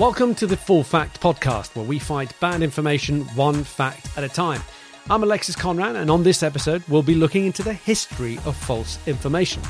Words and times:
Welcome 0.00 0.34
to 0.36 0.46
the 0.46 0.56
Full 0.56 0.82
Fact 0.82 1.20
Podcast, 1.20 1.76
where 1.76 1.84
we 1.84 1.98
fight 1.98 2.32
bad 2.40 2.62
information 2.62 3.20
one 3.36 3.62
fact 3.62 4.08
at 4.16 4.24
a 4.24 4.30
time. 4.30 4.62
I'm 5.10 5.22
Alexis 5.22 5.54
Conran, 5.54 5.96
and 5.96 6.10
on 6.10 6.22
this 6.22 6.42
episode, 6.42 6.82
we'll 6.88 7.02
be 7.02 7.14
looking 7.14 7.44
into 7.44 7.62
the 7.62 7.74
history 7.74 8.38
of 8.46 8.56
false 8.56 8.98
information. 9.06 9.62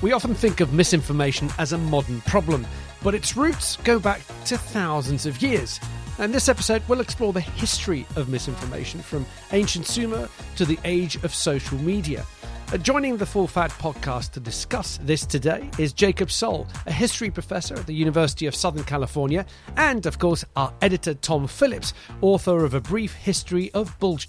We 0.00 0.12
often 0.12 0.36
think 0.36 0.60
of 0.60 0.72
misinformation 0.72 1.50
as 1.58 1.72
a 1.72 1.78
modern 1.78 2.20
problem, 2.20 2.64
but 3.02 3.16
its 3.16 3.36
roots 3.36 3.74
go 3.78 3.98
back 3.98 4.20
to 4.44 4.56
thousands 4.56 5.26
of 5.26 5.42
years. 5.42 5.80
And 6.18 6.32
this 6.32 6.48
episode, 6.48 6.84
we'll 6.86 7.00
explore 7.00 7.32
the 7.32 7.40
history 7.40 8.06
of 8.14 8.28
misinformation 8.28 9.00
from 9.00 9.26
ancient 9.50 9.88
Sumer 9.88 10.28
to 10.54 10.64
the 10.64 10.78
age 10.84 11.16
of 11.24 11.34
social 11.34 11.78
media. 11.78 12.24
Joining 12.80 13.18
the 13.18 13.26
Full 13.26 13.46
Fact 13.46 13.78
podcast 13.78 14.30
to 14.30 14.40
discuss 14.40 14.98
this 15.02 15.26
today 15.26 15.68
is 15.78 15.92
Jacob 15.92 16.30
Soll, 16.30 16.66
a 16.86 16.92
history 16.92 17.30
professor 17.30 17.74
at 17.74 17.86
the 17.86 17.92
University 17.92 18.46
of 18.46 18.54
Southern 18.54 18.82
California, 18.84 19.44
and 19.76 20.06
of 20.06 20.18
course, 20.18 20.42
our 20.56 20.72
editor 20.80 21.12
Tom 21.12 21.46
Phillips, 21.46 21.92
author 22.22 22.64
of 22.64 22.72
A 22.72 22.80
Brief 22.80 23.12
History 23.12 23.70
of 23.74 23.96
Bullshit. 23.98 24.26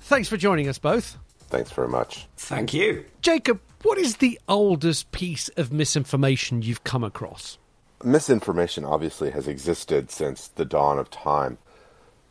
Thanks 0.00 0.28
for 0.28 0.36
joining 0.36 0.68
us 0.68 0.78
both. 0.78 1.18
Thanks 1.48 1.70
very 1.70 1.88
much. 1.88 2.26
Thank 2.36 2.74
you. 2.74 3.04
Jacob, 3.22 3.60
what 3.84 3.96
is 3.96 4.16
the 4.16 4.40
oldest 4.48 5.12
piece 5.12 5.48
of 5.50 5.72
misinformation 5.72 6.62
you've 6.62 6.82
come 6.82 7.04
across? 7.04 7.58
Misinformation 8.02 8.84
obviously 8.84 9.30
has 9.30 9.46
existed 9.46 10.10
since 10.10 10.48
the 10.48 10.64
dawn 10.64 10.98
of 10.98 11.10
time. 11.10 11.58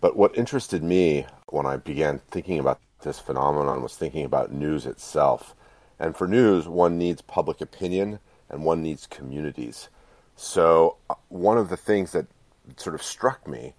But 0.01 0.17
what 0.17 0.37
interested 0.37 0.83
me 0.83 1.25
when 1.47 1.65
I 1.65 1.77
began 1.77 2.19
thinking 2.31 2.59
about 2.59 2.81
this 3.05 3.19
phenomenon 3.19 3.81
was 3.81 3.95
thinking 3.95 4.25
about 4.25 4.51
news 4.51 4.85
itself. 4.85 5.55
And 5.97 6.17
for 6.17 6.27
news, 6.27 6.67
one 6.67 6.97
needs 6.97 7.21
public 7.21 7.61
opinion 7.61 8.19
and 8.49 8.65
one 8.65 8.83
needs 8.83 9.07
communities. 9.07 9.87
So, 10.35 10.97
uh, 11.09 11.15
one 11.29 11.57
of 11.57 11.69
the 11.69 11.77
things 11.77 12.11
that 12.11 12.27
sort 12.75 12.95
of 12.95 13.01
struck 13.01 13.47
me 13.47 13.73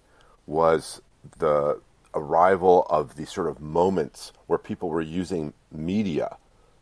was 0.47 1.01
the 1.37 1.79
arrival 2.15 2.87
of 2.89 3.15
these 3.15 3.29
sort 3.31 3.47
of 3.47 3.61
moments 3.61 4.33
where 4.47 4.57
people 4.57 4.89
were 4.89 5.01
using 5.01 5.53
media 5.71 6.37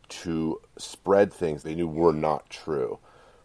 to 0.08 0.60
spread 0.78 1.32
things 1.32 1.62
they 1.62 1.74
knew 1.74 1.88
were 1.88 2.12
not 2.12 2.48
true. 2.48 2.98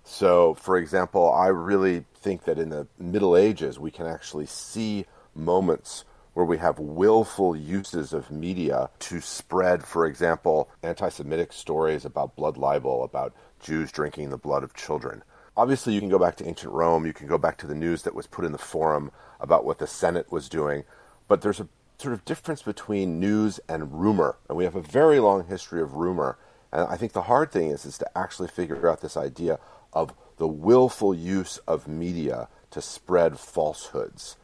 So, 0.03 0.53
for 0.53 0.77
example, 0.77 1.31
I 1.31 1.47
really 1.47 2.05
think 2.16 2.45
that 2.45 2.59
in 2.59 2.69
the 2.69 2.88
Middle 2.97 3.35
Ages 3.35 3.79
we 3.79 3.91
can 3.91 4.05
actually 4.05 4.45
see 4.45 5.05
moments 5.35 6.05
where 6.33 6.45
we 6.45 6.57
have 6.57 6.79
willful 6.79 7.55
uses 7.55 8.13
of 8.13 8.31
media 8.31 8.89
to 8.99 9.19
spread, 9.19 9.83
for 9.83 10.05
example, 10.05 10.69
anti 10.81 11.09
Semitic 11.09 11.51
stories 11.51 12.05
about 12.05 12.35
blood 12.35 12.57
libel, 12.57 13.03
about 13.03 13.33
Jews 13.59 13.91
drinking 13.91 14.29
the 14.29 14.38
blood 14.38 14.63
of 14.63 14.73
children. 14.73 15.23
Obviously, 15.57 15.93
you 15.93 15.99
can 15.99 16.09
go 16.09 16.19
back 16.19 16.38
to 16.38 16.47
ancient 16.47 16.71
Rome, 16.71 17.05
you 17.05 17.13
can 17.13 17.27
go 17.27 17.38
back 17.38 17.57
to 17.57 17.67
the 17.67 17.75
news 17.75 18.03
that 18.03 18.15
was 18.15 18.27
put 18.27 18.45
in 18.45 18.53
the 18.53 18.57
forum 18.57 19.11
about 19.39 19.65
what 19.65 19.79
the 19.79 19.88
Senate 19.88 20.31
was 20.31 20.47
doing, 20.47 20.83
but 21.27 21.41
there's 21.41 21.59
a 21.59 21.67
sort 21.97 22.13
of 22.13 22.25
difference 22.25 22.61
between 22.61 23.19
news 23.19 23.59
and 23.67 24.01
rumor, 24.01 24.38
and 24.47 24.57
we 24.57 24.63
have 24.63 24.75
a 24.75 24.81
very 24.81 25.19
long 25.19 25.45
history 25.45 25.81
of 25.81 25.93
rumor. 25.93 26.38
And 26.71 26.88
I 26.88 26.95
think 26.95 27.11
the 27.11 27.23
hard 27.23 27.51
thing 27.51 27.69
is, 27.69 27.85
is 27.85 27.97
to 27.97 28.17
actually 28.17 28.47
figure 28.47 28.89
out 28.89 29.01
this 29.01 29.17
idea 29.17 29.59
of 29.93 30.13
the 30.38 30.47
willful 30.47 31.13
use 31.13 31.57
of 31.67 31.88
media 31.88 32.47
to 32.71 32.81
spread 32.81 33.38
falsehoods. 33.38 34.38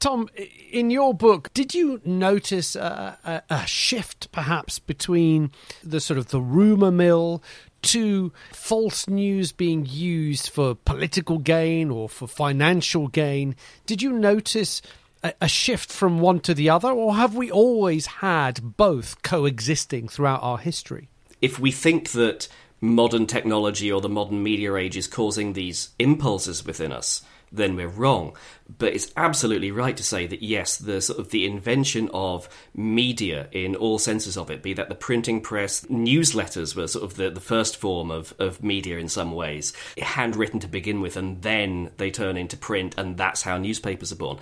Tom, 0.00 0.30
in 0.72 0.90
your 0.90 1.12
book, 1.12 1.52
did 1.52 1.74
you 1.74 2.00
notice 2.06 2.74
a, 2.74 3.18
a, 3.22 3.54
a, 3.54 3.66
shift 3.66 4.32
perhaps 4.32 4.78
between 4.78 5.50
the 5.84 6.00
sort 6.00 6.16
of 6.16 6.28
the 6.28 6.40
rumor 6.40 6.90
mill 6.90 7.42
to 7.82 8.32
false 8.50 9.06
news 9.08 9.52
being 9.52 9.86
used 9.86 10.48
for 10.48 10.74
political 10.74 11.38
gain 11.38 11.90
or 11.90 12.08
for 12.08 12.26
financial 12.26 13.08
gain? 13.08 13.54
Did 13.84 14.00
you 14.00 14.10
notice 14.12 14.80
a, 15.22 15.34
a 15.42 15.48
shift 15.48 15.92
from 15.92 16.18
one 16.18 16.40
to 16.40 16.54
the 16.54 16.70
other, 16.70 16.90
or 16.90 17.16
have 17.16 17.34
we 17.34 17.50
always 17.50 18.06
had 18.06 18.78
both 18.78 19.20
coexisting 19.20 20.08
throughout 20.08 20.42
our 20.42 20.56
history? 20.56 21.08
If 21.42 21.58
we 21.58 21.72
think 21.72 22.12
that 22.12 22.48
modern 22.80 23.26
technology 23.26 23.92
or 23.92 24.00
the 24.00 24.08
modern 24.08 24.42
media 24.42 24.74
age 24.76 24.96
is 24.96 25.06
causing 25.06 25.52
these 25.52 25.90
impulses 25.98 26.64
within 26.64 26.90
us, 26.90 27.22
then 27.52 27.76
we're 27.76 27.88
wrong. 27.88 28.36
But 28.78 28.94
it's 28.94 29.12
absolutely 29.16 29.72
right 29.72 29.96
to 29.96 30.02
say 30.02 30.26
that 30.26 30.42
yes, 30.42 30.76
the 30.76 31.00
sort 31.00 31.18
of 31.18 31.30
the 31.30 31.44
invention 31.44 32.08
of 32.12 32.48
media 32.74 33.48
in 33.52 33.74
all 33.74 33.98
senses 33.98 34.36
of 34.36 34.50
it, 34.50 34.62
be 34.62 34.74
that 34.74 34.88
the 34.88 34.94
printing 34.94 35.40
press, 35.40 35.82
newsletters 35.86 36.76
were 36.76 36.86
sort 36.86 37.04
of 37.04 37.16
the, 37.16 37.30
the 37.30 37.40
first 37.40 37.76
form 37.76 38.10
of, 38.10 38.32
of 38.38 38.62
media 38.62 38.98
in 38.98 39.08
some 39.08 39.32
ways, 39.32 39.72
handwritten 39.98 40.60
to 40.60 40.68
begin 40.68 41.00
with, 41.00 41.16
and 41.16 41.42
then 41.42 41.90
they 41.96 42.10
turn 42.10 42.36
into 42.36 42.56
print, 42.56 42.94
and 42.96 43.16
that's 43.16 43.42
how 43.42 43.58
newspapers 43.58 44.12
are 44.12 44.16
born. 44.16 44.38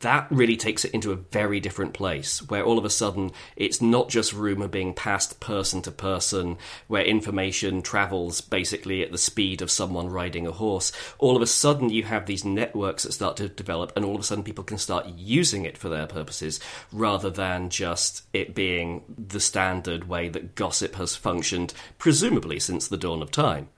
That 0.00 0.26
really 0.30 0.56
takes 0.56 0.84
it 0.84 0.92
into 0.92 1.12
a 1.12 1.16
very 1.16 1.58
different 1.58 1.94
place, 1.94 2.46
where 2.48 2.64
all 2.64 2.78
of 2.78 2.84
a 2.84 2.90
sudden 2.90 3.30
it's 3.56 3.80
not 3.80 4.08
just 4.08 4.32
rumor 4.32 4.68
being 4.68 4.92
passed 4.92 5.40
person 5.40 5.82
to 5.82 5.90
person, 5.90 6.58
where 6.88 7.04
information 7.04 7.80
travels 7.82 8.40
basically 8.40 9.02
at 9.02 9.12
the 9.12 9.18
speed 9.18 9.62
of 9.62 9.70
someone 9.70 10.08
riding 10.08 10.46
a 10.46 10.52
horse. 10.52 10.92
All 11.18 11.36
of 11.36 11.42
a 11.42 11.46
sudden 11.46 11.88
you 11.88 12.04
have 12.04 12.26
these 12.26 12.44
networks 12.44 13.04
that 13.04 13.12
start 13.12 13.36
to 13.38 13.48
develop, 13.62 13.92
and 13.94 14.04
all 14.04 14.16
of 14.16 14.20
a 14.20 14.24
sudden 14.24 14.44
people 14.44 14.64
can 14.64 14.78
start 14.78 15.06
using 15.16 15.64
it 15.64 15.78
for 15.78 15.88
their 15.88 16.06
purposes 16.06 16.58
rather 16.92 17.30
than 17.30 17.70
just 17.70 18.24
it 18.32 18.54
being 18.54 19.02
the 19.16 19.40
standard 19.40 20.08
way 20.08 20.28
that 20.28 20.54
gossip 20.54 20.96
has 20.96 21.14
functioned, 21.16 21.72
presumably 21.98 22.58
since 22.58 22.88
the 22.88 22.96
dawn 22.96 23.22
of 23.22 23.30
time. 23.30 23.68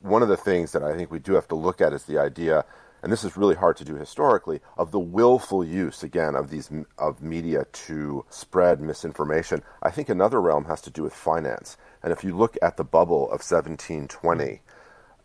One 0.00 0.22
of 0.22 0.28
the 0.28 0.36
things 0.36 0.72
that 0.72 0.82
I 0.82 0.96
think 0.96 1.10
we 1.10 1.18
do 1.18 1.34
have 1.34 1.48
to 1.48 1.54
look 1.54 1.80
at 1.80 1.92
is 1.92 2.04
the 2.04 2.18
idea, 2.18 2.64
and 3.02 3.12
this 3.12 3.24
is 3.24 3.36
really 3.36 3.54
hard 3.54 3.76
to 3.76 3.84
do 3.84 3.96
historically, 3.96 4.60
of 4.78 4.90
the 4.90 4.98
willful 4.98 5.62
use 5.62 6.02
again 6.02 6.34
of 6.34 6.48
these 6.48 6.70
of 6.96 7.20
media 7.20 7.66
to 7.86 8.24
spread 8.30 8.80
misinformation. 8.80 9.62
I 9.82 9.90
think 9.90 10.08
another 10.08 10.40
realm 10.40 10.64
has 10.64 10.80
to 10.82 10.90
do 10.90 11.02
with 11.02 11.12
finance, 11.12 11.76
and 12.02 12.12
if 12.12 12.24
you 12.24 12.34
look 12.34 12.56
at 12.62 12.78
the 12.78 12.84
bubble 12.84 13.24
of 13.24 13.44
1720, 13.44 14.62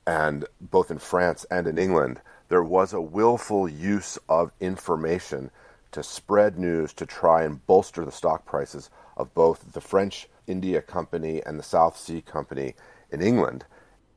and 0.08 0.46
both 0.60 0.92
in 0.92 1.00
France 1.00 1.46
and 1.50 1.68
in 1.68 1.78
England, 1.78 2.22
there 2.50 2.64
was 2.64 2.94
a 2.94 3.02
willful 3.02 3.68
use 3.68 4.18
of 4.30 4.52
information 4.60 5.50
to 5.92 6.04
spread 6.04 6.60
news 6.60 6.94
to 6.94 7.06
try 7.06 7.44
and 7.44 7.66
bolster 7.66 8.04
the 8.04 8.12
stock 8.12 8.46
prices 8.46 8.90
of 9.18 9.34
both 9.34 9.74
the 9.74 9.82
French 9.82 10.28
India 10.48 10.82
Company 10.82 11.42
and 11.46 11.58
the 11.58 11.64
South 11.64 11.98
Sea 11.98 12.22
Company 12.22 12.76
in 13.12 13.22
England. 13.22 13.66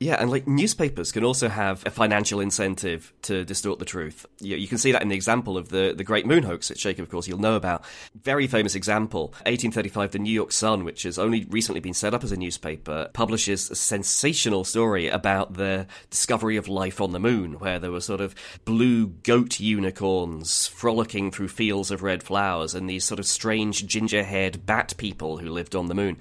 Yeah, 0.01 0.15
and 0.17 0.31
like 0.31 0.47
newspapers 0.47 1.11
can 1.11 1.25
also 1.25 1.49
have 1.49 1.85
a 1.85 1.91
financial 1.91 2.39
incentive 2.39 3.11
to 3.23 3.43
distort 3.43 3.79
the 3.79 3.85
truth. 3.85 4.25
You, 4.39 4.55
you, 4.55 4.65
can 4.65 4.77
see 4.77 4.93
that 4.93 5.01
in 5.01 5.09
the 5.09 5.15
example 5.15 5.57
of 5.57 5.69
the, 5.69 5.93
the 5.95 6.05
Great 6.05 6.25
Moon 6.25 6.43
hoax, 6.43 6.69
which 6.69 6.81
Jacob, 6.81 7.03
of 7.03 7.09
course, 7.09 7.27
you'll 7.27 7.39
know 7.39 7.55
about. 7.57 7.83
Very 8.23 8.47
famous 8.47 8.75
example. 8.75 9.27
1835, 9.45 10.11
the 10.11 10.19
New 10.19 10.31
York 10.31 10.53
Sun, 10.53 10.85
which 10.85 11.03
has 11.03 11.19
only 11.19 11.45
recently 11.49 11.81
been 11.81 11.93
set 11.93 12.13
up 12.13 12.23
as 12.23 12.31
a 12.31 12.37
newspaper, 12.37 13.09
publishes 13.11 13.69
a 13.69 13.75
sensational 13.75 14.63
story 14.63 15.09
about 15.09 15.55
the 15.55 15.85
discovery 16.09 16.55
of 16.55 16.69
life 16.69 17.01
on 17.01 17.11
the 17.11 17.19
moon, 17.19 17.59
where 17.59 17.77
there 17.77 17.91
were 17.91 17.99
sort 17.99 18.21
of 18.21 18.33
blue 18.63 19.07
goat 19.07 19.59
unicorns 19.59 20.65
frolicking 20.67 21.29
through 21.29 21.49
fields 21.49 21.91
of 21.91 22.03
red 22.03 22.23
flowers 22.23 22.73
and 22.73 22.89
these 22.89 23.03
sort 23.03 23.19
of 23.19 23.25
strange 23.25 23.85
ginger 23.85 24.23
haired 24.23 24.65
bat 24.65 24.93
people 24.95 25.39
who 25.39 25.49
lived 25.49 25.75
on 25.75 25.87
the 25.87 25.95
moon. 25.95 26.17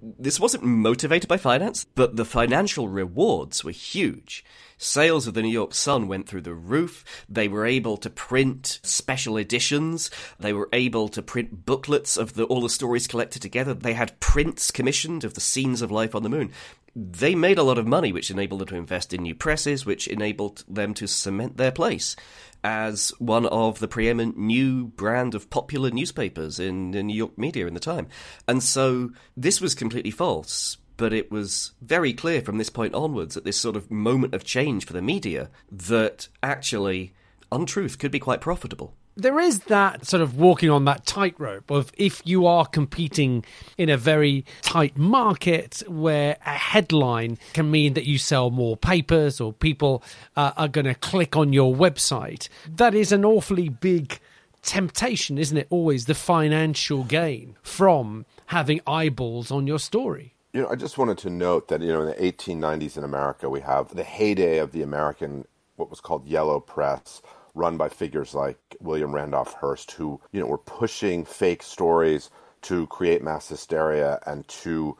This 0.00 0.40
wasn't 0.40 0.64
motivated 0.64 1.28
by 1.28 1.36
finance, 1.36 1.84
but 1.94 2.16
the 2.16 2.24
financial 2.24 2.88
rewards 2.88 3.64
were 3.64 3.70
huge. 3.70 4.44
Sales 4.78 5.26
of 5.26 5.34
the 5.34 5.42
New 5.42 5.48
York 5.48 5.74
Sun 5.74 6.06
went 6.06 6.28
through 6.28 6.42
the 6.42 6.54
roof. 6.54 7.04
They 7.28 7.48
were 7.48 7.64
able 7.64 7.96
to 7.98 8.10
print 8.10 8.78
special 8.82 9.38
editions. 9.38 10.10
They 10.38 10.52
were 10.52 10.68
able 10.72 11.08
to 11.08 11.22
print 11.22 11.64
booklets 11.64 12.16
of 12.16 12.34
the, 12.34 12.44
all 12.44 12.60
the 12.60 12.68
stories 12.68 13.06
collected 13.06 13.40
together. 13.40 13.72
They 13.72 13.94
had 13.94 14.20
prints 14.20 14.70
commissioned 14.70 15.24
of 15.24 15.34
the 15.34 15.40
scenes 15.40 15.80
of 15.80 15.90
life 15.90 16.14
on 16.14 16.22
the 16.22 16.28
moon. 16.28 16.52
They 16.94 17.34
made 17.34 17.58
a 17.58 17.62
lot 17.62 17.78
of 17.78 17.86
money, 17.86 18.12
which 18.12 18.30
enabled 18.30 18.60
them 18.60 18.68
to 18.68 18.76
invest 18.76 19.12
in 19.12 19.22
new 19.22 19.34
presses, 19.34 19.84
which 19.84 20.08
enabled 20.08 20.64
them 20.68 20.94
to 20.94 21.06
cement 21.06 21.56
their 21.56 21.72
place 21.72 22.16
as 22.66 23.10
one 23.20 23.46
of 23.46 23.78
the 23.78 23.86
preeminent 23.86 24.36
new 24.36 24.88
brand 24.88 25.36
of 25.36 25.48
popular 25.50 25.88
newspapers 25.88 26.58
in 26.58 26.90
the 26.90 27.00
New 27.00 27.14
York 27.14 27.38
media 27.38 27.64
in 27.68 27.74
the 27.74 27.80
time. 27.80 28.08
And 28.48 28.60
so 28.60 29.10
this 29.36 29.60
was 29.60 29.76
completely 29.76 30.10
false. 30.10 30.76
But 30.96 31.12
it 31.12 31.30
was 31.30 31.72
very 31.80 32.12
clear 32.12 32.40
from 32.40 32.58
this 32.58 32.70
point 32.70 32.92
onwards, 32.92 33.36
at 33.36 33.44
this 33.44 33.56
sort 33.56 33.76
of 33.76 33.88
moment 33.88 34.34
of 34.34 34.42
change 34.42 34.84
for 34.84 34.94
the 34.94 35.02
media, 35.02 35.48
that 35.70 36.26
actually 36.42 37.14
untruth 37.52 38.00
could 38.00 38.10
be 38.10 38.18
quite 38.18 38.40
profitable 38.40 38.96
there 39.16 39.40
is 39.40 39.60
that 39.60 40.06
sort 40.06 40.22
of 40.22 40.36
walking 40.36 40.68
on 40.68 40.84
that 40.84 41.06
tightrope 41.06 41.70
of 41.70 41.90
if 41.96 42.20
you 42.24 42.46
are 42.46 42.66
competing 42.66 43.44
in 43.78 43.88
a 43.88 43.96
very 43.96 44.44
tight 44.60 44.96
market 44.98 45.82
where 45.88 46.36
a 46.44 46.50
headline 46.50 47.38
can 47.54 47.70
mean 47.70 47.94
that 47.94 48.04
you 48.04 48.18
sell 48.18 48.50
more 48.50 48.76
papers 48.76 49.40
or 49.40 49.52
people 49.54 50.02
uh, 50.36 50.52
are 50.56 50.68
going 50.68 50.84
to 50.84 50.94
click 50.94 51.34
on 51.34 51.52
your 51.52 51.74
website. 51.74 52.48
That 52.68 52.94
is 52.94 53.10
an 53.10 53.24
awfully 53.24 53.70
big 53.70 54.20
temptation, 54.62 55.38
isn't 55.38 55.56
it? 55.56 55.66
Always 55.70 56.04
the 56.04 56.14
financial 56.14 57.04
gain 57.04 57.56
from 57.62 58.26
having 58.46 58.80
eyeballs 58.86 59.50
on 59.50 59.66
your 59.66 59.78
story. 59.78 60.34
You 60.52 60.62
know, 60.62 60.68
I 60.68 60.74
just 60.74 60.98
wanted 60.98 61.18
to 61.18 61.30
note 61.30 61.68
that, 61.68 61.80
you 61.80 61.88
know, 61.88 62.02
in 62.02 62.08
the 62.08 62.32
1890s 62.32 62.98
in 62.98 63.04
America, 63.04 63.48
we 63.48 63.60
have 63.60 63.94
the 63.94 64.04
heyday 64.04 64.58
of 64.58 64.72
the 64.72 64.82
American, 64.82 65.46
what 65.76 65.88
was 65.88 66.00
called 66.00 66.26
yellow 66.26 66.60
press 66.60 67.22
run 67.56 67.76
by 67.76 67.88
figures 67.88 68.34
like 68.34 68.58
William 68.80 69.14
Randolph 69.14 69.54
Hearst, 69.54 69.92
who 69.92 70.20
you 70.30 70.40
know 70.40 70.46
were 70.46 70.58
pushing 70.58 71.24
fake 71.24 71.64
stories 71.64 72.30
to 72.62 72.86
create 72.86 73.22
mass 73.22 73.48
hysteria 73.48 74.20
and 74.26 74.46
to 74.48 74.96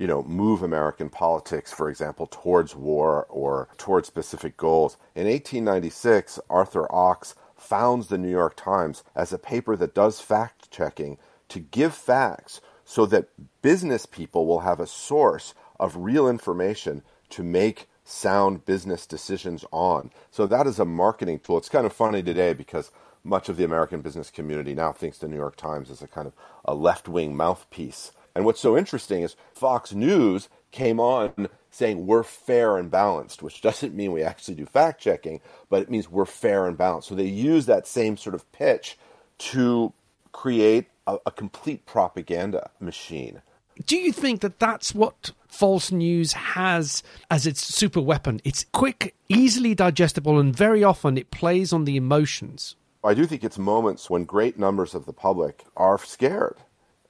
you 0.00 0.06
know, 0.06 0.22
move 0.22 0.62
American 0.62 1.10
politics, 1.10 1.74
for 1.74 1.90
example, 1.90 2.26
towards 2.26 2.74
war 2.74 3.26
or 3.28 3.68
towards 3.76 4.08
specific 4.08 4.56
goals. 4.56 4.96
In 5.14 5.26
1896, 5.26 6.40
Arthur 6.48 6.86
Ochs 6.90 7.34
founds 7.54 8.06
the 8.06 8.16
New 8.16 8.30
York 8.30 8.56
Times 8.56 9.04
as 9.14 9.30
a 9.30 9.38
paper 9.38 9.76
that 9.76 9.94
does 9.94 10.18
fact 10.18 10.70
checking 10.70 11.18
to 11.50 11.60
give 11.60 11.94
facts 11.94 12.62
so 12.82 13.04
that 13.06 13.28
business 13.60 14.06
people 14.06 14.46
will 14.46 14.60
have 14.60 14.80
a 14.80 14.86
source 14.86 15.52
of 15.78 15.96
real 15.96 16.26
information 16.26 17.02
to 17.28 17.42
make 17.42 17.86
sound 18.10 18.64
business 18.64 19.06
decisions 19.06 19.64
on. 19.70 20.10
So 20.30 20.46
that 20.46 20.66
is 20.66 20.78
a 20.78 20.84
marketing 20.84 21.40
tool. 21.40 21.58
It's 21.58 21.68
kind 21.68 21.86
of 21.86 21.92
funny 21.92 22.22
today 22.22 22.52
because 22.52 22.90
much 23.22 23.48
of 23.48 23.56
the 23.56 23.64
American 23.64 24.00
business 24.00 24.30
community 24.30 24.74
now 24.74 24.92
thinks 24.92 25.18
the 25.18 25.28
New 25.28 25.36
York 25.36 25.56
Times 25.56 25.90
is 25.90 26.02
a 26.02 26.08
kind 26.08 26.26
of 26.26 26.32
a 26.64 26.74
left 26.74 27.08
wing 27.08 27.36
mouthpiece 27.36 28.12
and 28.34 28.44
what's 28.44 28.60
so 28.60 28.76
interesting 28.76 29.22
is 29.22 29.36
Fox 29.52 29.92
News 29.92 30.48
came 30.70 31.00
on 31.00 31.48
saying 31.70 32.06
we're 32.06 32.22
fair 32.22 32.76
and 32.76 32.90
balanced, 32.90 33.42
which 33.42 33.60
doesn't 33.62 33.94
mean 33.94 34.12
we 34.12 34.22
actually 34.22 34.54
do 34.54 34.66
fact 34.66 35.00
checking, 35.00 35.40
but 35.68 35.82
it 35.82 35.90
means 35.90 36.10
we're 36.10 36.24
fair 36.24 36.66
and 36.66 36.76
balanced. 36.76 37.08
So 37.08 37.14
they 37.14 37.24
use 37.24 37.66
that 37.66 37.86
same 37.86 38.16
sort 38.16 38.34
of 38.34 38.50
pitch 38.52 38.98
to 39.38 39.92
create 40.32 40.86
a, 41.06 41.18
a 41.26 41.30
complete 41.30 41.86
propaganda 41.86 42.70
machine. 42.78 43.42
Do 43.86 43.96
you 43.96 44.12
think 44.12 44.40
that 44.40 44.58
that's 44.58 44.94
what 44.94 45.32
false 45.48 45.90
news 45.90 46.32
has 46.32 47.02
as 47.30 47.46
its 47.46 47.62
super 47.62 48.00
weapon? 48.00 48.40
It's 48.44 48.66
quick, 48.72 49.14
easily 49.28 49.74
digestible, 49.74 50.38
and 50.38 50.54
very 50.54 50.84
often 50.84 51.16
it 51.16 51.30
plays 51.30 51.72
on 51.72 51.84
the 51.84 51.96
emotions. 51.96 52.76
I 53.02 53.14
do 53.14 53.24
think 53.26 53.42
it's 53.42 53.58
moments 53.58 54.10
when 54.10 54.24
great 54.24 54.58
numbers 54.58 54.94
of 54.94 55.06
the 55.06 55.12
public 55.12 55.64
are 55.76 55.98
scared 55.98 56.58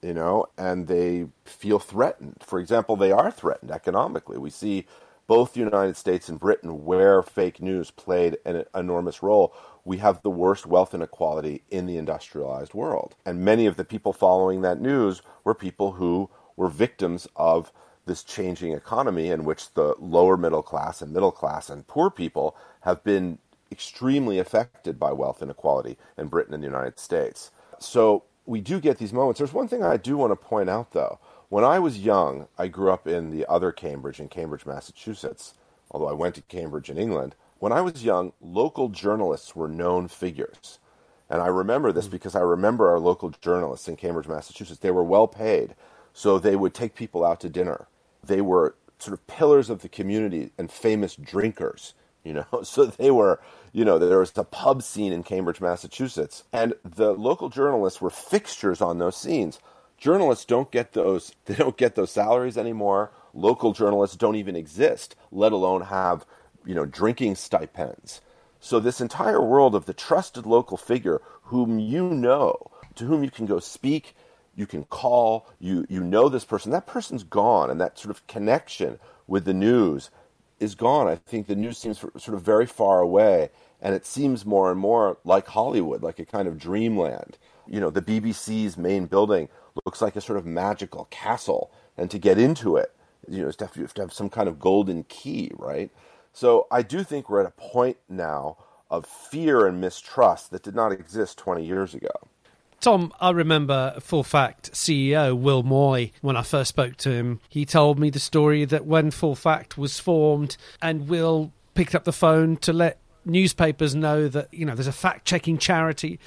you 0.03 0.15
know, 0.15 0.47
and 0.57 0.87
they 0.87 1.27
feel 1.45 1.79
threatened. 1.79 2.37
For 2.41 2.59
example, 2.59 2.97
they 2.97 3.13
are 3.13 3.31
threatened 3.31 3.71
economically. 3.71 4.39
We 4.39 4.51
see 4.51 4.87
both 5.27 5.53
the 5.53 5.61
United 5.61 5.97
States 5.97 6.29
and 6.29 6.41
Britain, 6.41 6.85
where 6.85 7.23
fake 7.23 7.61
news 7.61 7.91
played 7.91 8.39
an 8.45 8.65
enormous 8.75 9.23
role, 9.23 9.55
we 9.85 9.99
have 9.99 10.23
the 10.23 10.31
worst 10.31 10.67
wealth 10.67 10.93
inequality 10.93 11.63
in 11.71 11.87
the 11.87 11.97
industrialized 11.97 12.75
world. 12.75 13.15
And 13.25 13.45
many 13.45 13.67
of 13.67 13.77
the 13.77 13.85
people 13.85 14.13
following 14.13 14.63
that 14.63 14.81
news 14.81 15.23
were 15.45 15.55
people 15.55 15.93
who 15.93 16.31
were 16.61 16.69
victims 16.69 17.27
of 17.37 17.73
this 18.05 18.23
changing 18.23 18.75
economy 18.75 19.31
in 19.31 19.45
which 19.45 19.73
the 19.73 19.95
lower 19.99 20.37
middle 20.37 20.63
class 20.63 21.01
and 21.01 21.11
middle 21.11 21.33
class 21.33 21.71
and 21.71 21.87
poor 21.87 22.11
people 22.11 22.55
have 22.83 23.03
been 23.03 23.39
extremely 23.73 24.39
affected 24.39 24.99
by 24.99 25.11
wealth 25.11 25.41
inequality 25.41 25.97
in 26.19 26.27
Britain 26.29 26.53
and 26.53 26.63
the 26.63 26.67
United 26.67 26.99
States. 26.99 27.51
So 27.79 28.25
we 28.45 28.61
do 28.61 28.79
get 28.79 28.99
these 28.99 29.15
moments. 29.15 29.39
There's 29.39 29.55
one 29.55 29.69
thing 29.69 29.83
I 29.83 29.97
do 29.97 30.19
want 30.19 30.33
to 30.33 30.37
point 30.37 30.69
out, 30.69 30.93
though. 30.93 31.19
When 31.49 31.65
I 31.65 31.79
was 31.79 31.99
young, 31.99 32.47
I 32.59 32.69
grew 32.69 32.91
up 32.91 33.09
in 33.09 33.31
the 33.31 33.47
other 33.49 33.73
Cambridge, 33.73 34.21
in 34.21 34.29
Cambridge, 34.29 34.67
Massachusetts, 34.67 35.55
although 35.91 36.09
I 36.09 36.13
went 36.13 36.35
to 36.35 36.43
Cambridge 36.43 36.91
in 36.91 36.99
England. 36.99 37.37
When 37.59 37.73
I 37.73 37.81
was 37.81 38.05
young, 38.05 38.35
local 38.43 38.91
journalists 38.91 39.57
were 39.57 39.69
known 39.69 40.09
figures. 40.09 40.79
And 41.31 41.41
I 41.41 41.47
remember 41.47 41.91
this 41.91 42.09
mm. 42.09 42.11
because 42.11 42.35
I 42.35 42.41
remember 42.41 42.91
our 42.91 42.99
local 42.99 43.31
journalists 43.31 43.89
in 43.89 43.97
Cambridge, 43.97 44.29
Massachusetts. 44.29 44.81
They 44.81 44.91
were 44.91 45.05
well 45.05 45.29
paid, 45.29 45.75
so 46.13 46.39
they 46.39 46.57
would 46.57 46.75
take 46.75 46.95
people 46.95 47.25
out 47.25 47.41
to 47.41 47.49
dinner. 47.49 47.87
They 48.25 48.41
were 48.41 48.75
sort 48.99 49.15
of 49.15 49.27
pillars 49.27 49.71
of 49.71 49.83
the 49.83 49.89
community 49.89 50.51
and 50.59 50.71
famous 50.71 51.17
drinkers, 51.17 51.95
you 52.25 52.33
know. 52.33 52.47
So 52.65 52.87
they 52.87 53.11
were 53.11 53.41
you 53.73 53.85
know, 53.85 53.99
there 53.99 54.19
was 54.19 54.33
a 54.37 54.45
pub 54.45 54.83
scene 54.83 55.13
in 55.13 55.23
Cambridge, 55.23 55.61
Massachusetts, 55.61 56.45
and 56.53 56.75
the 56.85 57.13
local 57.13 57.49
journalists 57.49 58.01
were 58.01 58.11
fixtures 58.11 58.81
on 58.81 58.99
those 58.99 59.17
scenes. 59.17 59.61
Journalists 59.97 60.45
don't 60.45 60.71
get 60.71 60.93
those 60.93 61.35
they 61.45 61.55
don't 61.55 61.77
get 61.77 61.95
those 61.95 62.11
salaries 62.11 62.59
anymore. 62.59 63.13
Local 63.33 63.73
journalists 63.73 64.17
don't 64.17 64.37
even 64.37 64.57
exist, 64.57 65.15
let 65.31 65.53
alone 65.53 65.83
have, 65.83 66.27
you 66.65 66.75
know, 66.75 66.85
drinking 66.85 67.37
stipends. 67.37 68.21
So 68.59 68.81
this 68.81 69.01
entire 69.01 69.41
world 69.41 69.75
of 69.75 69.87
the 69.87 69.95
trusted 69.95 70.47
local 70.47 70.77
figure 70.77 71.23
whom 71.45 71.79
you 71.79 72.09
know, 72.09 72.71
to 72.97 73.05
whom 73.05 73.23
you 73.23 73.31
can 73.31 73.47
go 73.47 73.61
speak, 73.61 74.17
you 74.55 74.67
can 74.67 74.85
call, 74.85 75.47
you 75.59 75.87
you 75.89 76.03
know 76.03 76.29
this 76.29 76.45
person, 76.45 76.73
that 76.73 76.87
person's 76.87 77.23
gone 77.23 77.71
and 77.71 77.81
that 77.81 77.99
sort 77.99 78.11
of 78.11 78.27
connection 78.27 78.99
with 79.27 79.45
the 79.45 79.55
news 79.55 80.11
is 80.59 80.75
gone. 80.75 81.09
I 81.09 81.17
think 81.17 81.47
the 81.47 81.57
news 81.57 81.79
seems 81.79 81.99
sort 81.99 82.29
of 82.29 82.43
very 82.43 82.67
far 82.67 83.01
away, 83.01 83.51
and 83.81 83.95
it 83.95 84.05
seems 84.05 84.45
more 84.45 84.71
and 84.71 84.79
more 84.79 85.19
like 85.25 85.47
Hollywood, 85.49 86.03
like 86.03 86.19
a 86.19 86.27
kind 86.27 86.47
of 86.47 86.59
dreamland. 86.59 87.39
You 87.67 87.81
know, 87.81 87.91
the 87.91 88.03
BBC's 88.03 88.77
main 88.77 89.07
building 89.07 89.49
looks 89.87 90.03
like 90.03 90.17
a 90.17 90.21
sort 90.21 90.39
of 90.39 90.45
magical 90.45 91.07
castle, 91.11 91.71
and 91.97 92.11
to 92.11 92.19
get 92.19 92.39
into 92.39 92.77
it, 92.77 92.93
you 93.29 93.39
know, 93.43 93.49
you 93.49 93.83
have 93.83 93.95
to 93.95 94.03
have 94.03 94.13
some 94.13 94.29
kind 94.29 94.49
of 94.49 94.59
golden 94.59 95.05
key, 95.05 95.51
right? 95.55 95.91
So 96.33 96.67
I 96.71 96.83
do 96.83 97.03
think 97.03 97.29
we're 97.29 97.41
at 97.41 97.47
a 97.47 97.51
point 97.51 97.97
now 98.09 98.59
of 98.91 99.07
fear 99.07 99.67
and 99.67 99.81
mistrust 99.81 100.51
that 100.51 100.63
did 100.63 100.75
not 100.75 100.93
exist 100.93 101.39
20 101.39 101.65
years 101.65 101.95
ago. 101.95 102.11
Tom, 102.81 103.13
I 103.21 103.31
remember 103.31 103.95
Full 104.01 104.23
Fact 104.23 104.73
CEO 104.73 105.39
Will 105.39 105.63
Moy, 105.63 106.13
when 106.23 106.35
I 106.35 106.43
first 106.43 106.71
spoke 106.71 106.97
to 106.99 107.11
him, 107.11 107.41
he 107.51 107.67
told 107.67 107.99
me 107.99 108.09
the 108.09 108.19
story 108.19 108.65
that 108.65 108.87
when 108.87 109.11
Full 109.11 109.35
Fact 109.35 109.77
was 109.77 110.01
formed 110.01 110.57
and 110.81 111.07
Will 111.07 111.53
picked 111.75 111.95
up 111.95 112.05
the 112.05 112.13
phone 112.13 112.57
to 112.59 112.73
let 112.73 112.99
newspapers 113.27 113.95
know 113.95 114.29
that, 114.29 114.53
you 114.53 114.65
know, 114.65 114.75
there's 114.75 114.87
a 114.87 114.93
fact 114.93 115.27
checking 115.27 115.59
charity. 115.59 116.19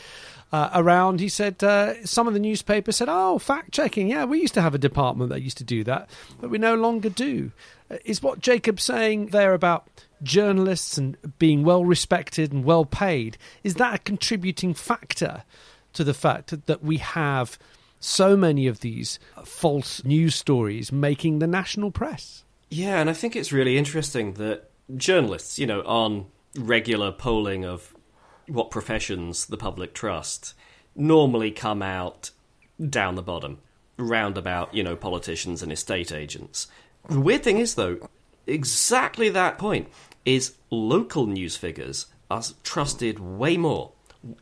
Uh, 0.52 0.70
around, 0.76 1.20
he 1.20 1.28
said 1.28 1.64
uh, 1.64 2.06
some 2.06 2.28
of 2.28 2.36
the 2.36 2.40
newspapers 2.40 2.98
said, 2.98 3.08
"Oh, 3.10 3.40
fact 3.40 3.72
checking. 3.72 4.08
Yeah, 4.10 4.26
we 4.26 4.40
used 4.40 4.54
to 4.54 4.62
have 4.62 4.76
a 4.76 4.78
department 4.78 5.32
that 5.32 5.42
used 5.42 5.58
to 5.58 5.64
do 5.64 5.84
that, 5.86 6.08
but 6.40 6.52
we 6.52 6.60
no 6.60 6.76
longer 6.76 7.10
do." 7.10 7.52
Uh, 7.90 7.98
is 8.06 8.22
what 8.22 8.40
Jacob's 8.40 8.84
saying 8.84 9.28
there 9.28 9.56
about 9.56 9.88
journalists 10.22 10.96
and 10.96 11.18
being 11.40 11.64
well 11.64 11.84
respected 11.84 12.54
and 12.54 12.64
well 12.64 12.86
paid? 12.86 13.40
Is 13.64 13.74
that 13.76 13.96
a 13.96 13.98
contributing 13.98 14.76
factor 14.76 15.44
to 15.94 16.04
the 16.04 16.14
fact 16.14 16.66
that 16.66 16.84
we 16.84 16.98
have 16.98 17.58
so 18.00 18.36
many 18.36 18.68
of 18.68 18.82
these 18.82 19.18
false 19.46 20.04
news 20.04 20.36
stories 20.36 20.92
making 20.92 21.40
the 21.40 21.48
national 21.48 21.92
press. 21.92 22.44
Yeah, 22.70 23.00
and 23.00 23.10
I 23.10 23.14
think 23.14 23.36
it's 23.36 23.52
really 23.52 23.78
interesting 23.78 24.34
that 24.34 24.70
journalists, 24.96 25.58
you 25.58 25.66
know, 25.66 25.82
on 25.82 26.26
regular 26.58 27.12
polling 27.12 27.64
of 27.64 27.96
what 28.48 28.72
professions 28.72 29.46
the 29.46 29.58
public 29.58 29.94
trust, 29.94 30.54
normally 30.96 31.52
come 31.52 31.82
out 31.82 32.32
down 32.90 33.16
the 33.16 33.22
bottom, 33.22 33.60
round 33.98 34.38
about, 34.38 34.74
you 34.74 34.84
know, 34.84 34.96
politicians 34.96 35.64
and 35.64 35.72
estate 35.72 36.12
agents. 36.12 36.68
The 37.08 37.20
weird 37.20 37.44
thing 37.44 37.58
is, 37.58 37.76
though, 37.76 38.10
exactly 38.46 39.30
that 39.30 39.58
point 39.58 39.88
is 40.26 40.56
local 40.70 41.26
news 41.26 41.56
figures 41.56 42.08
are 42.30 42.44
trusted 42.64 43.20
way 43.20 43.58
more 43.58 43.92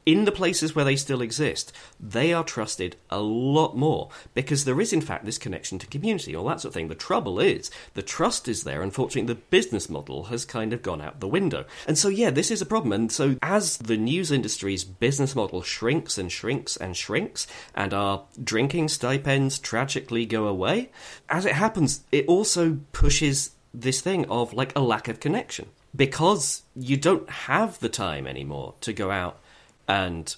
in 0.06 0.26
the 0.26 0.32
places 0.32 0.76
where 0.76 0.86
they 0.86 0.96
still 0.96 1.22
exist, 1.22 1.74
they 2.00 2.34
are 2.34 2.44
trusted 2.44 2.96
a 3.10 3.20
lot 3.20 3.76
more 3.76 4.10
because 4.34 4.66
there 4.66 4.80
is, 4.80 4.94
in 4.94 5.02
fact, 5.02 5.26
this 5.26 5.38
connection 5.38 5.80
to 5.80 5.88
community, 5.88 6.36
all 6.36 6.46
that 6.46 6.62
sort 6.62 6.70
of 6.70 6.74
thing. 6.74 6.88
The 6.88 6.96
trouble 6.96 7.40
is, 7.40 7.72
the 7.94 8.02
trust 8.02 8.48
is 8.48 8.64
there. 8.64 8.82
Unfortunately, 8.82 9.34
the 9.34 9.42
business 9.50 9.90
model 9.90 10.26
has 10.26 10.46
kind 10.46 10.74
of 10.74 10.82
gone 10.82 11.02
out 11.02 11.20
the 11.20 11.28
window. 11.28 11.66
And 11.88 11.98
so, 11.98 12.10
yeah, 12.10 12.30
this 12.30 12.52
is 12.52 12.62
a 12.62 12.66
problem. 12.66 12.94
And 12.94 13.12
so, 13.12 13.38
as 13.42 13.78
the 13.78 13.98
news 13.98 14.32
industry's 14.32 14.84
business 14.84 15.36
model 15.36 15.62
shrinks 15.62 16.18
and 16.18 16.32
shrinks 16.32 16.78
and 16.78 16.96
shrinks, 16.96 17.48
and 17.74 17.94
our 17.94 18.24
drinking 18.44 18.90
stipends 18.90 19.58
tragically 19.58 20.26
go 20.26 20.48
away, 20.48 20.92
as 21.30 21.46
it 21.46 21.54
happens, 21.54 22.04
it 22.12 22.28
also 22.28 22.80
pushes 22.92 23.52
this 23.74 24.02
thing 24.02 24.26
of 24.30 24.54
like 24.54 24.76
a 24.76 24.82
lack 24.82 25.08
of 25.08 25.20
connection 25.20 25.70
because 25.96 26.64
you 26.76 26.98
don't 26.98 27.30
have 27.30 27.80
the 27.80 27.90
time 27.90 28.28
anymore 28.28 28.76
to 28.82 28.94
go 28.94 29.12
out 29.12 29.40
and 29.88 30.36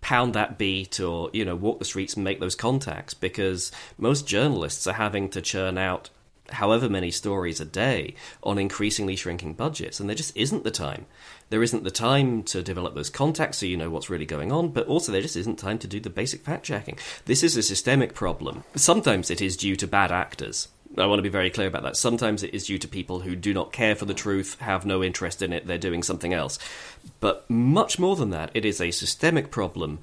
pound 0.00 0.34
that 0.34 0.58
beat 0.58 0.98
or 0.98 1.30
you 1.32 1.44
know 1.44 1.54
walk 1.54 1.78
the 1.78 1.84
streets 1.84 2.14
and 2.14 2.24
make 2.24 2.40
those 2.40 2.54
contacts 2.54 3.12
because 3.14 3.70
most 3.98 4.26
journalists 4.26 4.86
are 4.86 4.94
having 4.94 5.28
to 5.28 5.42
churn 5.42 5.76
out 5.76 6.10
however 6.52 6.88
many 6.88 7.10
stories 7.10 7.60
a 7.60 7.64
day 7.64 8.14
on 8.42 8.58
increasingly 8.58 9.14
shrinking 9.14 9.54
budgets 9.54 10.00
and 10.00 10.08
there 10.08 10.16
just 10.16 10.36
isn't 10.36 10.64
the 10.64 10.70
time. 10.70 11.06
There 11.50 11.62
isn't 11.62 11.84
the 11.84 11.90
time 11.90 12.42
to 12.44 12.62
develop 12.62 12.94
those 12.94 13.10
contacts 13.10 13.58
so 13.58 13.66
you 13.66 13.76
know 13.76 13.90
what's 13.90 14.10
really 14.10 14.26
going 14.26 14.52
on 14.52 14.68
but 14.70 14.86
also 14.86 15.12
there 15.12 15.22
just 15.22 15.36
isn't 15.36 15.58
time 15.58 15.78
to 15.78 15.86
do 15.86 16.00
the 16.00 16.10
basic 16.10 16.42
fact 16.42 16.64
checking 16.64 16.98
this 17.26 17.42
is 17.42 17.56
a 17.56 17.62
systemic 17.62 18.14
problem. 18.14 18.64
Sometimes 18.74 19.30
it 19.30 19.40
is 19.40 19.56
due 19.56 19.76
to 19.76 19.86
bad 19.86 20.10
actors 20.10 20.68
I 20.98 21.06
want 21.06 21.18
to 21.18 21.22
be 21.22 21.28
very 21.28 21.50
clear 21.50 21.68
about 21.68 21.84
that. 21.84 21.96
Sometimes 21.96 22.42
it 22.42 22.52
is 22.52 22.66
due 22.66 22.78
to 22.78 22.88
people 22.88 23.20
who 23.20 23.36
do 23.36 23.54
not 23.54 23.72
care 23.72 23.94
for 23.94 24.06
the 24.06 24.14
truth, 24.14 24.58
have 24.60 24.84
no 24.84 25.04
interest 25.04 25.40
in 25.40 25.52
it, 25.52 25.66
they're 25.66 25.78
doing 25.78 26.02
something 26.02 26.34
else. 26.34 26.58
But 27.20 27.48
much 27.48 27.98
more 27.98 28.16
than 28.16 28.30
that, 28.30 28.50
it 28.54 28.64
is 28.64 28.80
a 28.80 28.90
systemic 28.90 29.50
problem 29.50 30.00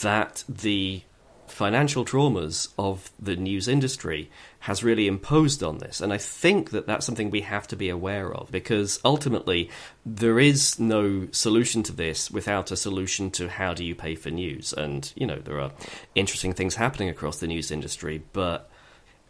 that 0.00 0.44
the 0.48 1.02
financial 1.46 2.04
traumas 2.04 2.68
of 2.78 3.10
the 3.20 3.36
news 3.36 3.68
industry 3.68 4.30
has 4.60 4.82
really 4.82 5.06
imposed 5.06 5.62
on 5.62 5.78
this. 5.78 6.00
And 6.00 6.12
I 6.12 6.18
think 6.18 6.70
that 6.70 6.86
that's 6.86 7.04
something 7.04 7.30
we 7.30 7.42
have 7.42 7.68
to 7.68 7.76
be 7.76 7.90
aware 7.90 8.32
of 8.32 8.50
because 8.50 9.00
ultimately 9.04 9.68
there 10.06 10.38
is 10.38 10.78
no 10.80 11.28
solution 11.30 11.82
to 11.84 11.92
this 11.92 12.30
without 12.30 12.70
a 12.70 12.76
solution 12.76 13.30
to 13.32 13.48
how 13.48 13.74
do 13.74 13.84
you 13.84 13.94
pay 13.94 14.14
for 14.14 14.30
news. 14.30 14.72
And, 14.72 15.12
you 15.14 15.26
know, 15.26 15.38
there 15.38 15.60
are 15.60 15.72
interesting 16.14 16.54
things 16.54 16.76
happening 16.76 17.10
across 17.10 17.38
the 17.38 17.46
news 17.46 17.70
industry, 17.70 18.22
but 18.32 18.70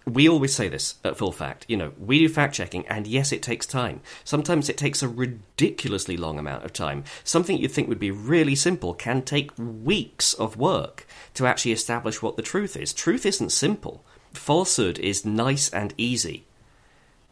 we 0.07 0.29
always 0.29 0.55
say 0.55 0.69
this 0.69 0.97
at 1.05 1.17
Full 1.17 1.33
Fact. 1.33 1.65
You 1.69 1.77
know, 1.77 1.93
we 1.99 2.19
do 2.19 2.29
fact 2.29 2.55
checking, 2.55 2.87
and 2.89 3.07
yes, 3.07 3.33
it 3.33 3.43
takes 3.43 3.67
time. 3.67 4.01
Sometimes 4.25 4.69
it 4.69 4.77
takes 4.77 5.03
a 5.03 5.09
ridiculously 5.09 6.17
long 6.17 6.39
amount 6.39 6.65
of 6.65 6.73
time. 6.73 7.05
Something 7.25 7.59
you'd 7.59 7.73
think 7.73 7.89
would 7.89 7.99
be 7.99 8.11
really 8.11 8.55
simple 8.55 8.95
can 8.95 9.23
take 9.23 9.51
weeks 9.57 10.35
of 10.35 10.57
work 10.57 11.07
to 11.35 11.47
actually 11.47 11.73
establish 11.73 12.21
what 12.21 12.37
the 12.37 12.43
truth 12.43 12.77
is. 12.77 12.93
Truth 12.93 13.25
isn't 13.27 13.53
simple, 13.53 14.05
falsehood 14.33 14.99
is 14.99 15.25
nice 15.25 15.69
and 15.71 15.95
easy. 15.97 16.45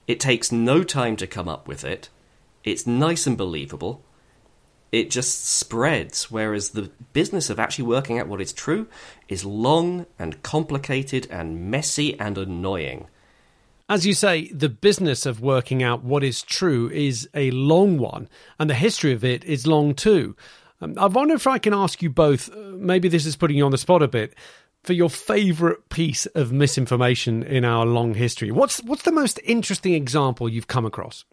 It 0.06 0.20
takes 0.20 0.52
no 0.52 0.82
time 0.82 1.16
to 1.16 1.26
come 1.26 1.48
up 1.48 1.68
with 1.68 1.84
it, 1.84 2.08
it's 2.64 2.86
nice 2.86 3.26
and 3.26 3.38
believable, 3.38 4.02
it 4.92 5.10
just 5.10 5.46
spreads. 5.46 6.30
Whereas 6.30 6.70
the 6.70 6.90
business 7.12 7.50
of 7.50 7.58
actually 7.58 7.84
working 7.86 8.18
out 8.18 8.28
what 8.28 8.40
is 8.40 8.52
true 8.52 8.86
is 9.28 9.44
long 9.44 10.06
and 10.18 10.42
complicated 10.42 11.26
and 11.30 11.70
messy 11.70 12.18
and 12.18 12.36
annoying. 12.36 13.06
As 13.88 14.06
you 14.06 14.14
say, 14.14 14.48
the 14.52 14.68
business 14.68 15.26
of 15.26 15.40
working 15.40 15.82
out 15.82 16.04
what 16.04 16.22
is 16.22 16.42
true 16.42 16.88
is 16.90 17.28
a 17.34 17.50
long 17.50 17.98
one, 17.98 18.28
and 18.58 18.70
the 18.70 18.74
history 18.74 19.12
of 19.12 19.24
it 19.24 19.44
is 19.44 19.66
long 19.66 19.94
too. 19.94 20.36
Um, 20.80 20.94
I 20.96 21.06
wonder 21.06 21.34
if 21.34 21.48
I 21.48 21.58
can 21.58 21.74
ask 21.74 22.00
you 22.00 22.08
both, 22.08 22.52
uh, 22.52 22.56
maybe 22.74 23.08
this 23.08 23.26
is 23.26 23.34
putting 23.34 23.56
you 23.56 23.64
on 23.64 23.72
the 23.72 23.78
spot 23.78 24.00
a 24.00 24.06
bit, 24.08 24.34
for 24.84 24.92
your 24.92 25.10
favourite 25.10 25.88
piece 25.88 26.26
of 26.26 26.52
misinformation 26.52 27.42
in 27.42 27.64
our 27.64 27.84
long 27.84 28.14
history. 28.14 28.50
What's, 28.50 28.80
what's 28.84 29.02
the 29.02 29.12
most 29.12 29.40
interesting 29.44 29.94
example 29.94 30.48
you've 30.48 30.68
come 30.68 30.86
across? 30.86 31.24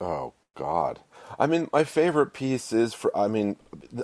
Oh, 0.00 0.34
God. 0.54 1.00
I 1.38 1.46
mean, 1.46 1.68
my 1.72 1.84
favorite 1.84 2.32
piece 2.32 2.72
is 2.72 2.94
for, 2.94 3.16
I 3.16 3.28
mean, 3.28 3.56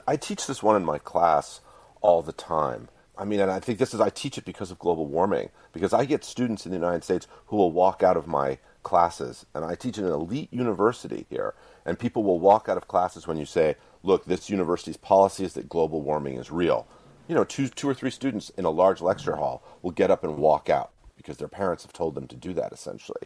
I 0.06 0.16
teach 0.16 0.46
this 0.46 0.62
one 0.62 0.76
in 0.76 0.84
my 0.84 0.98
class 0.98 1.60
all 2.00 2.22
the 2.22 2.32
time. 2.32 2.88
I 3.18 3.24
mean, 3.24 3.40
and 3.40 3.50
I 3.50 3.60
think 3.60 3.78
this 3.78 3.94
is, 3.94 4.00
I 4.00 4.10
teach 4.10 4.36
it 4.36 4.44
because 4.44 4.70
of 4.70 4.78
global 4.78 5.06
warming, 5.06 5.48
because 5.72 5.92
I 5.92 6.04
get 6.04 6.24
students 6.24 6.66
in 6.66 6.70
the 6.70 6.78
United 6.78 7.02
States 7.02 7.26
who 7.46 7.56
will 7.56 7.72
walk 7.72 8.02
out 8.02 8.16
of 8.16 8.26
my 8.26 8.58
classes, 8.82 9.46
and 9.54 9.64
I 9.64 9.74
teach 9.74 9.98
at 9.98 10.04
an 10.04 10.12
elite 10.12 10.52
university 10.52 11.26
here, 11.28 11.54
and 11.84 11.98
people 11.98 12.22
will 12.22 12.38
walk 12.38 12.68
out 12.68 12.76
of 12.76 12.88
classes 12.88 13.26
when 13.26 13.38
you 13.38 13.46
say, 13.46 13.76
look, 14.02 14.26
this 14.26 14.50
university's 14.50 14.96
policy 14.96 15.44
is 15.44 15.54
that 15.54 15.68
global 15.68 16.02
warming 16.02 16.36
is 16.36 16.50
real. 16.50 16.86
You 17.26 17.34
know, 17.34 17.42
two, 17.42 17.68
two 17.68 17.88
or 17.88 17.94
three 17.94 18.10
students 18.10 18.50
in 18.50 18.64
a 18.64 18.70
large 18.70 19.00
lecture 19.00 19.36
hall 19.36 19.64
will 19.82 19.90
get 19.90 20.10
up 20.10 20.22
and 20.22 20.36
walk 20.36 20.70
out 20.70 20.92
because 21.16 21.38
their 21.38 21.48
parents 21.48 21.82
have 21.82 21.92
told 21.92 22.14
them 22.14 22.28
to 22.28 22.36
do 22.36 22.52
that, 22.52 22.72
essentially. 22.72 23.22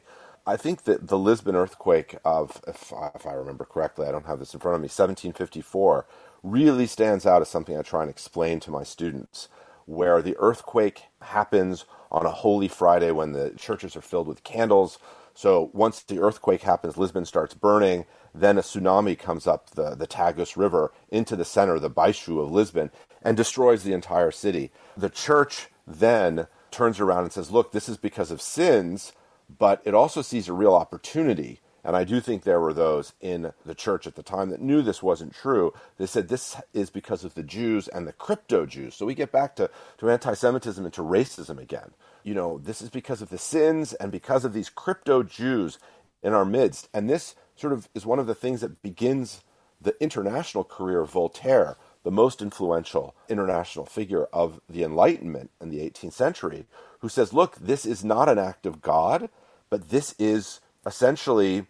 I 0.46 0.56
think 0.56 0.84
that 0.84 1.08
the 1.08 1.18
Lisbon 1.18 1.54
earthquake 1.54 2.16
of, 2.24 2.62
if 2.66 2.92
I, 2.92 3.10
if 3.14 3.26
I 3.26 3.32
remember 3.34 3.64
correctly, 3.64 4.06
I 4.06 4.12
don't 4.12 4.26
have 4.26 4.38
this 4.38 4.54
in 4.54 4.60
front 4.60 4.74
of 4.76 4.80
me, 4.80 4.86
1754, 4.86 6.06
really 6.42 6.86
stands 6.86 7.26
out 7.26 7.42
as 7.42 7.48
something 7.48 7.76
I 7.76 7.82
try 7.82 8.02
and 8.02 8.10
explain 8.10 8.60
to 8.60 8.70
my 8.70 8.82
students, 8.82 9.48
where 9.86 10.22
the 10.22 10.36
earthquake 10.38 11.04
happens 11.22 11.84
on 12.10 12.26
a 12.26 12.30
Holy 12.30 12.68
Friday 12.68 13.10
when 13.10 13.32
the 13.32 13.50
churches 13.56 13.96
are 13.96 14.00
filled 14.02 14.26
with 14.26 14.42
candles. 14.42 14.98
So 15.34 15.70
once 15.72 16.02
the 16.02 16.20
earthquake 16.20 16.62
happens, 16.62 16.96
Lisbon 16.96 17.24
starts 17.24 17.54
burning. 17.54 18.06
Then 18.34 18.58
a 18.58 18.62
tsunami 18.62 19.18
comes 19.18 19.46
up 19.46 19.70
the, 19.70 19.94
the 19.94 20.06
Tagus 20.06 20.56
River 20.56 20.92
into 21.10 21.36
the 21.36 21.44
center, 21.44 21.78
the 21.78 21.90
Baixo 21.90 22.42
of 22.42 22.50
Lisbon, 22.50 22.90
and 23.22 23.36
destroys 23.36 23.82
the 23.84 23.92
entire 23.92 24.30
city. 24.30 24.72
The 24.96 25.10
church 25.10 25.68
then 25.86 26.46
turns 26.70 27.00
around 27.00 27.24
and 27.24 27.32
says, 27.32 27.50
Look, 27.50 27.72
this 27.72 27.88
is 27.88 27.96
because 27.96 28.30
of 28.30 28.40
sins 28.40 29.12
but 29.58 29.82
it 29.84 29.94
also 29.94 30.22
sees 30.22 30.48
a 30.48 30.52
real 30.52 30.74
opportunity. 30.74 31.60
And 31.82 31.96
I 31.96 32.04
do 32.04 32.20
think 32.20 32.42
there 32.42 32.60
were 32.60 32.74
those 32.74 33.14
in 33.20 33.52
the 33.64 33.74
church 33.74 34.06
at 34.06 34.14
the 34.14 34.22
time 34.22 34.50
that 34.50 34.60
knew 34.60 34.82
this 34.82 35.02
wasn't 35.02 35.34
true. 35.34 35.72
They 35.96 36.06
said 36.06 36.28
this 36.28 36.56
is 36.74 36.90
because 36.90 37.24
of 37.24 37.34
the 37.34 37.42
Jews 37.42 37.88
and 37.88 38.06
the 38.06 38.12
crypto 38.12 38.66
Jews. 38.66 38.94
So 38.94 39.06
we 39.06 39.14
get 39.14 39.32
back 39.32 39.56
to, 39.56 39.70
to 39.98 40.10
anti 40.10 40.34
Semitism 40.34 40.84
and 40.84 40.94
to 40.94 41.02
racism 41.02 41.58
again. 41.58 41.92
You 42.22 42.34
know, 42.34 42.58
this 42.58 42.82
is 42.82 42.90
because 42.90 43.22
of 43.22 43.30
the 43.30 43.38
sins 43.38 43.94
and 43.94 44.12
because 44.12 44.44
of 44.44 44.52
these 44.52 44.68
crypto 44.68 45.22
Jews 45.22 45.78
in 46.22 46.34
our 46.34 46.44
midst. 46.44 46.88
And 46.92 47.08
this 47.08 47.34
sort 47.56 47.72
of 47.72 47.88
is 47.94 48.04
one 48.04 48.18
of 48.18 48.26
the 48.26 48.34
things 48.34 48.60
that 48.60 48.82
begins 48.82 49.42
the 49.80 49.96
international 50.02 50.64
career 50.64 51.00
of 51.00 51.10
Voltaire, 51.10 51.76
the 52.02 52.10
most 52.10 52.42
influential 52.42 53.14
international 53.28 53.86
figure 53.86 54.24
of 54.32 54.60
the 54.68 54.82
Enlightenment 54.82 55.50
in 55.60 55.70
the 55.70 55.78
18th 55.78 56.12
century, 56.12 56.66
who 57.00 57.08
says, 57.08 57.32
look, 57.32 57.56
this 57.56 57.86
is 57.86 58.04
not 58.04 58.28
an 58.28 58.38
act 58.38 58.66
of 58.66 58.82
God 58.82 59.30
but 59.70 59.90
this 59.90 60.14
is 60.18 60.60
essentially 60.84 61.66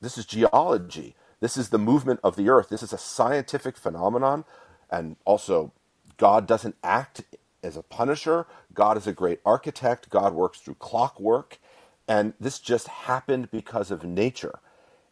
this 0.00 0.18
is 0.18 0.26
geology. 0.26 1.16
This 1.40 1.56
is 1.56 1.70
the 1.70 1.78
movement 1.78 2.20
of 2.22 2.36
the 2.36 2.48
earth. 2.48 2.68
This 2.68 2.82
is 2.82 2.92
a 2.92 2.98
scientific 2.98 3.76
phenomenon, 3.76 4.44
and 4.90 5.16
also 5.24 5.72
God 6.16 6.46
doesn't 6.46 6.76
act 6.82 7.22
as 7.62 7.76
a 7.76 7.82
punisher. 7.82 8.46
God 8.72 8.96
is 8.96 9.06
a 9.06 9.12
great 9.12 9.40
architect. 9.44 10.10
God 10.10 10.34
works 10.34 10.60
through 10.60 10.74
clockwork, 10.74 11.58
and 12.06 12.34
this 12.38 12.58
just 12.58 12.88
happened 12.88 13.50
because 13.50 13.90
of 13.90 14.04
nature. 14.04 14.60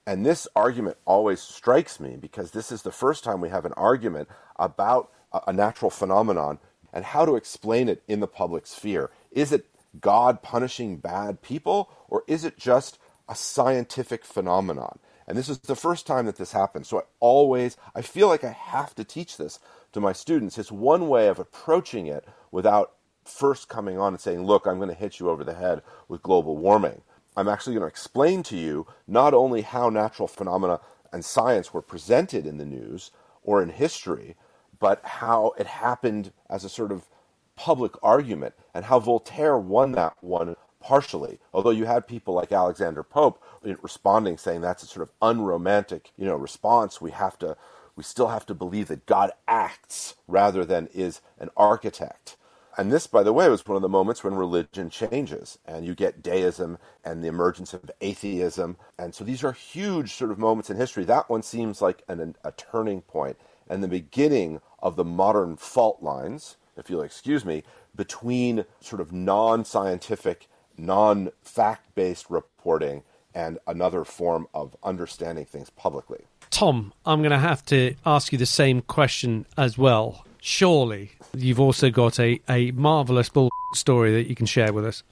And 0.07 0.27
this 0.27 0.49
argument 0.55 0.99
always 1.05 1.41
strikes 1.41 2.01
me 2.01 2.17
because 2.17 2.51
this 2.51 2.73
is 2.73 2.83
the 2.83 2.93
first 2.93 3.25
time 3.25 3.41
we 3.41 3.49
have 3.49 3.65
an 3.65 3.73
argument 3.75 4.29
about 4.57 5.11
a 5.47 5.53
natural 5.53 5.91
phenomenon 5.91 6.59
and 6.93 7.05
how 7.05 7.25
to 7.25 7.37
explain 7.37 7.89
it 7.89 8.03
in 8.07 8.21
the 8.21 8.27
public 8.27 8.67
sphere. 8.67 9.11
Is 9.31 9.53
it 9.53 9.67
God 10.01 10.43
punishing 10.43 10.97
bad 10.97 11.43
people, 11.43 11.91
or 12.09 12.25
is 12.27 12.45
it 12.45 12.59
just 12.59 12.99
a 13.29 13.35
scientific 13.35 14.25
phenomenon? 14.25 14.99
And 15.27 15.39
this 15.39 15.49
is 15.49 15.59
the 15.59 15.77
first 15.77 16.07
time 16.07 16.27
that 16.27 16.37
this 16.37 16.53
happens. 16.53 16.89
So 16.89 16.99
I 16.99 17.03
always, 17.21 17.77
I 17.95 18.03
feel 18.03 18.29
like 18.29 18.45
I 18.45 18.51
have 18.51 18.95
to 18.97 19.05
teach 19.05 19.37
this 19.37 19.59
to 19.93 20.01
my 20.01 20.13
students. 20.13 20.59
It's 20.59 20.73
one 20.73 21.09
way 21.09 21.29
of 21.29 21.39
approaching 21.39 22.07
it 22.07 22.27
without 22.51 22.93
first 23.25 23.69
coming 23.69 23.99
on 23.99 24.15
and 24.15 24.21
saying, 24.21 24.45
look, 24.45 24.67
I'm 24.67 24.79
going 24.79 24.89
to 24.89 24.95
hit 24.95 25.21
you 25.21 25.31
over 25.31 25.45
the 25.45 25.55
head 25.55 25.83
with 26.09 26.23
global 26.23 26.57
warming. 26.57 27.03
I'm 27.37 27.49
actually 27.49 27.75
going 27.75 27.85
to 27.85 27.89
explain 27.89 28.43
to 28.45 28.57
you 28.57 28.87
not 29.07 29.33
only 29.33 29.63
how 29.63 29.89
natural 29.89 30.29
phenomena 30.29 30.81
and 31.13 31.25
science 31.25 31.73
were 31.73 31.83
presented 31.83 32.47
in 32.47 32.59
the 32.59 32.65
news 32.65 33.11
or 33.43 33.63
in 33.63 33.69
history, 33.71 34.37
but 34.79 35.05
how 35.05 35.53
it 35.59 35.67
happened 35.67 36.33
as 36.51 36.65
a 36.65 36.69
sort 36.69 36.91
of 36.91 37.09
public 37.57 37.93
argument 38.03 38.55
and 38.75 38.87
how 38.87 38.99
Voltaire 38.99 39.59
won 39.59 39.93
that 39.93 40.17
one 40.21 40.57
partially. 40.81 41.39
Although 41.55 41.71
you 41.71 41.85
had 41.85 42.07
people 42.09 42.35
like 42.35 42.53
Alexander 42.53 43.03
Pope 43.03 43.43
responding 43.83 44.37
saying 44.37 44.61
that's 44.61 44.83
a 44.83 44.87
sort 44.87 45.09
of 45.09 45.15
unromantic, 45.23 46.13
you 46.17 46.27
know, 46.27 46.37
response. 46.37 47.01
We 47.01 47.13
have 47.13 47.39
to 47.39 47.57
we 47.95 48.03
still 48.03 48.29
have 48.29 48.47
to 48.47 48.55
believe 48.55 48.89
that 48.89 49.07
God 49.07 49.33
acts 49.47 50.15
rather 50.27 50.65
than 50.65 50.89
is 50.95 51.21
an 51.39 51.51
architect. 51.57 52.37
And 52.79 52.91
this, 52.91 53.07
by 53.07 53.23
the 53.23 53.35
way, 53.35 53.51
was 53.51 53.67
one 53.67 53.77
of 53.77 53.83
the 53.83 53.89
moments 53.89 54.25
when 54.25 54.35
religion 54.35 54.89
changes 54.89 55.59
and 55.67 55.85
you 55.85 55.95
get 55.95 56.23
deism 56.23 56.79
and 57.05 57.23
the 57.23 57.29
emergence 57.29 57.75
of 57.75 57.91
atheism. 58.01 58.79
And 58.99 59.15
so 59.15 59.25
these 59.25 59.45
are 59.45 59.53
huge 59.53 60.15
sort 60.15 60.31
of 60.31 60.39
moments 60.39 60.71
in 60.71 60.79
history. 60.79 61.05
That 61.05 61.29
one 61.29 61.43
seems 61.43 61.83
like 61.83 62.03
an, 62.09 62.35
a 62.43 62.53
turning 62.53 63.03
point 63.03 63.37
and 63.69 63.83
the 63.83 63.89
beginning 63.89 64.61
of 64.79 64.97
the 64.97 65.05
modern 65.05 65.57
fault 65.57 66.03
lines 66.03 66.57
if 66.77 66.91
you'll 66.91 67.03
excuse 67.03 67.45
me, 67.45 67.63
between 67.95 68.65
sort 68.81 69.01
of 69.01 69.13
non 69.13 69.65
scientific, 69.65 70.49
non 70.77 71.31
fact 71.43 71.95
based 71.95 72.31
reporting 72.31 73.03
and 73.35 73.59
another 73.67 74.05
form 74.05 74.47
of 74.53 74.77
understanding 74.83 75.45
things 75.45 75.71
publicly. 75.71 76.25
Tom, 76.51 76.93
I'm 77.07 77.21
going 77.21 77.31
to 77.31 77.39
have 77.39 77.65
to 77.67 77.95
ask 78.05 78.31
you 78.33 78.39
the 78.39 78.47
same 78.47 78.83
question 78.83 79.47
as 79.57 79.79
well. 79.79 80.27
Surely 80.41 81.13
you've 81.35 81.61
also 81.61 81.89
got 81.89 82.21
a, 82.21 82.41
a 82.49 82.73
marvelous 82.73 83.29
bull 83.29 83.51
story 83.75 84.13
that 84.13 84.29
you 84.29 84.35
can 84.35 84.47
share 84.47 84.73
with 84.73 84.85
us. 84.85 85.03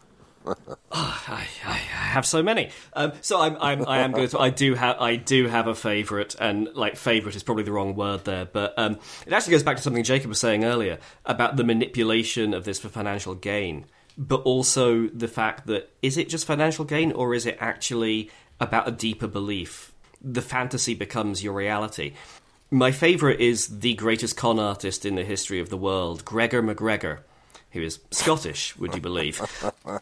oh, 0.46 0.54
I, 0.92 1.18
I, 1.28 1.46
have 2.10 2.26
so 2.26 2.42
many. 2.42 2.70
Um, 2.92 3.12
so 3.20 3.40
I'm, 3.40 3.56
I'm, 3.60 3.86
I 3.88 4.00
am 4.00 4.12
going 4.12 4.28
to. 4.28 4.38
I 4.38 4.50
do 4.50 4.74
have, 4.74 5.00
I 5.00 5.16
do 5.16 5.46
have 5.46 5.66
a 5.66 5.74
favourite, 5.74 6.34
and 6.38 6.68
like 6.74 6.96
favourite 6.96 7.36
is 7.36 7.42
probably 7.42 7.64
the 7.64 7.72
wrong 7.72 7.94
word 7.94 8.24
there, 8.24 8.44
but 8.44 8.74
um, 8.76 8.98
it 9.26 9.32
actually 9.32 9.52
goes 9.52 9.62
back 9.62 9.76
to 9.76 9.82
something 9.82 10.04
Jacob 10.04 10.28
was 10.28 10.40
saying 10.40 10.64
earlier 10.64 10.98
about 11.24 11.56
the 11.56 11.64
manipulation 11.64 12.52
of 12.52 12.64
this 12.64 12.78
for 12.78 12.88
financial 12.88 13.34
gain, 13.34 13.86
but 14.18 14.42
also 14.42 15.06
the 15.08 15.28
fact 15.28 15.66
that 15.66 15.90
is 16.02 16.16
it 16.16 16.28
just 16.28 16.46
financial 16.46 16.84
gain 16.84 17.12
or 17.12 17.34
is 17.34 17.46
it 17.46 17.56
actually 17.60 18.30
about 18.60 18.88
a 18.88 18.92
deeper 18.92 19.26
belief? 19.26 19.92
The 20.20 20.42
fantasy 20.42 20.94
becomes 20.94 21.42
your 21.42 21.54
reality. 21.54 22.12
My 22.70 22.92
favourite 22.92 23.40
is 23.40 23.80
the 23.80 23.94
greatest 23.94 24.36
con 24.36 24.58
artist 24.60 25.04
in 25.04 25.16
the 25.16 25.24
history 25.24 25.58
of 25.58 25.70
the 25.70 25.76
world, 25.76 26.24
Gregor 26.24 26.62
MacGregor 26.62 27.24
who 27.72 27.82
is 27.82 28.00
Scottish, 28.10 28.76
would 28.78 28.94
you 28.94 29.00
believe? 29.00 29.40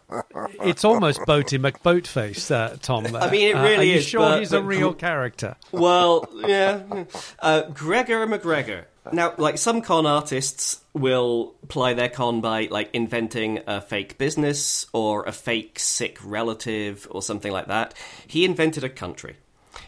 It's 0.60 0.84
almost 0.84 1.20
Boaty 1.20 1.58
McBoatface, 1.58 2.50
uh, 2.50 2.76
Tom. 2.80 3.06
I 3.14 3.30
mean, 3.30 3.48
it 3.48 3.60
really 3.60 3.76
uh, 3.76 3.80
are 3.80 3.84
you 3.84 3.94
is. 3.96 4.06
sure 4.06 4.20
but, 4.20 4.38
he's 4.40 4.50
but, 4.50 4.58
a 4.58 4.62
real 4.62 4.92
character? 4.94 5.56
Well, 5.72 6.28
yeah. 6.34 7.04
Uh, 7.38 7.62
Gregor 7.62 8.26
MacGregor 8.26 8.86
now, 9.12 9.34
like 9.36 9.58
some 9.58 9.82
con 9.82 10.06
artists 10.06 10.80
will 10.92 11.54
ply 11.68 11.94
their 11.94 12.08
con 12.08 12.40
by 12.40 12.68
like 12.70 12.90
inventing 12.92 13.60
a 13.66 13.80
fake 13.80 14.18
business 14.18 14.86
or 14.92 15.24
a 15.24 15.32
fake 15.32 15.78
sick 15.78 16.18
relative 16.24 17.06
or 17.10 17.22
something 17.22 17.52
like 17.52 17.68
that. 17.68 17.94
He 18.26 18.44
invented 18.44 18.84
a 18.84 18.88
country. 18.88 19.36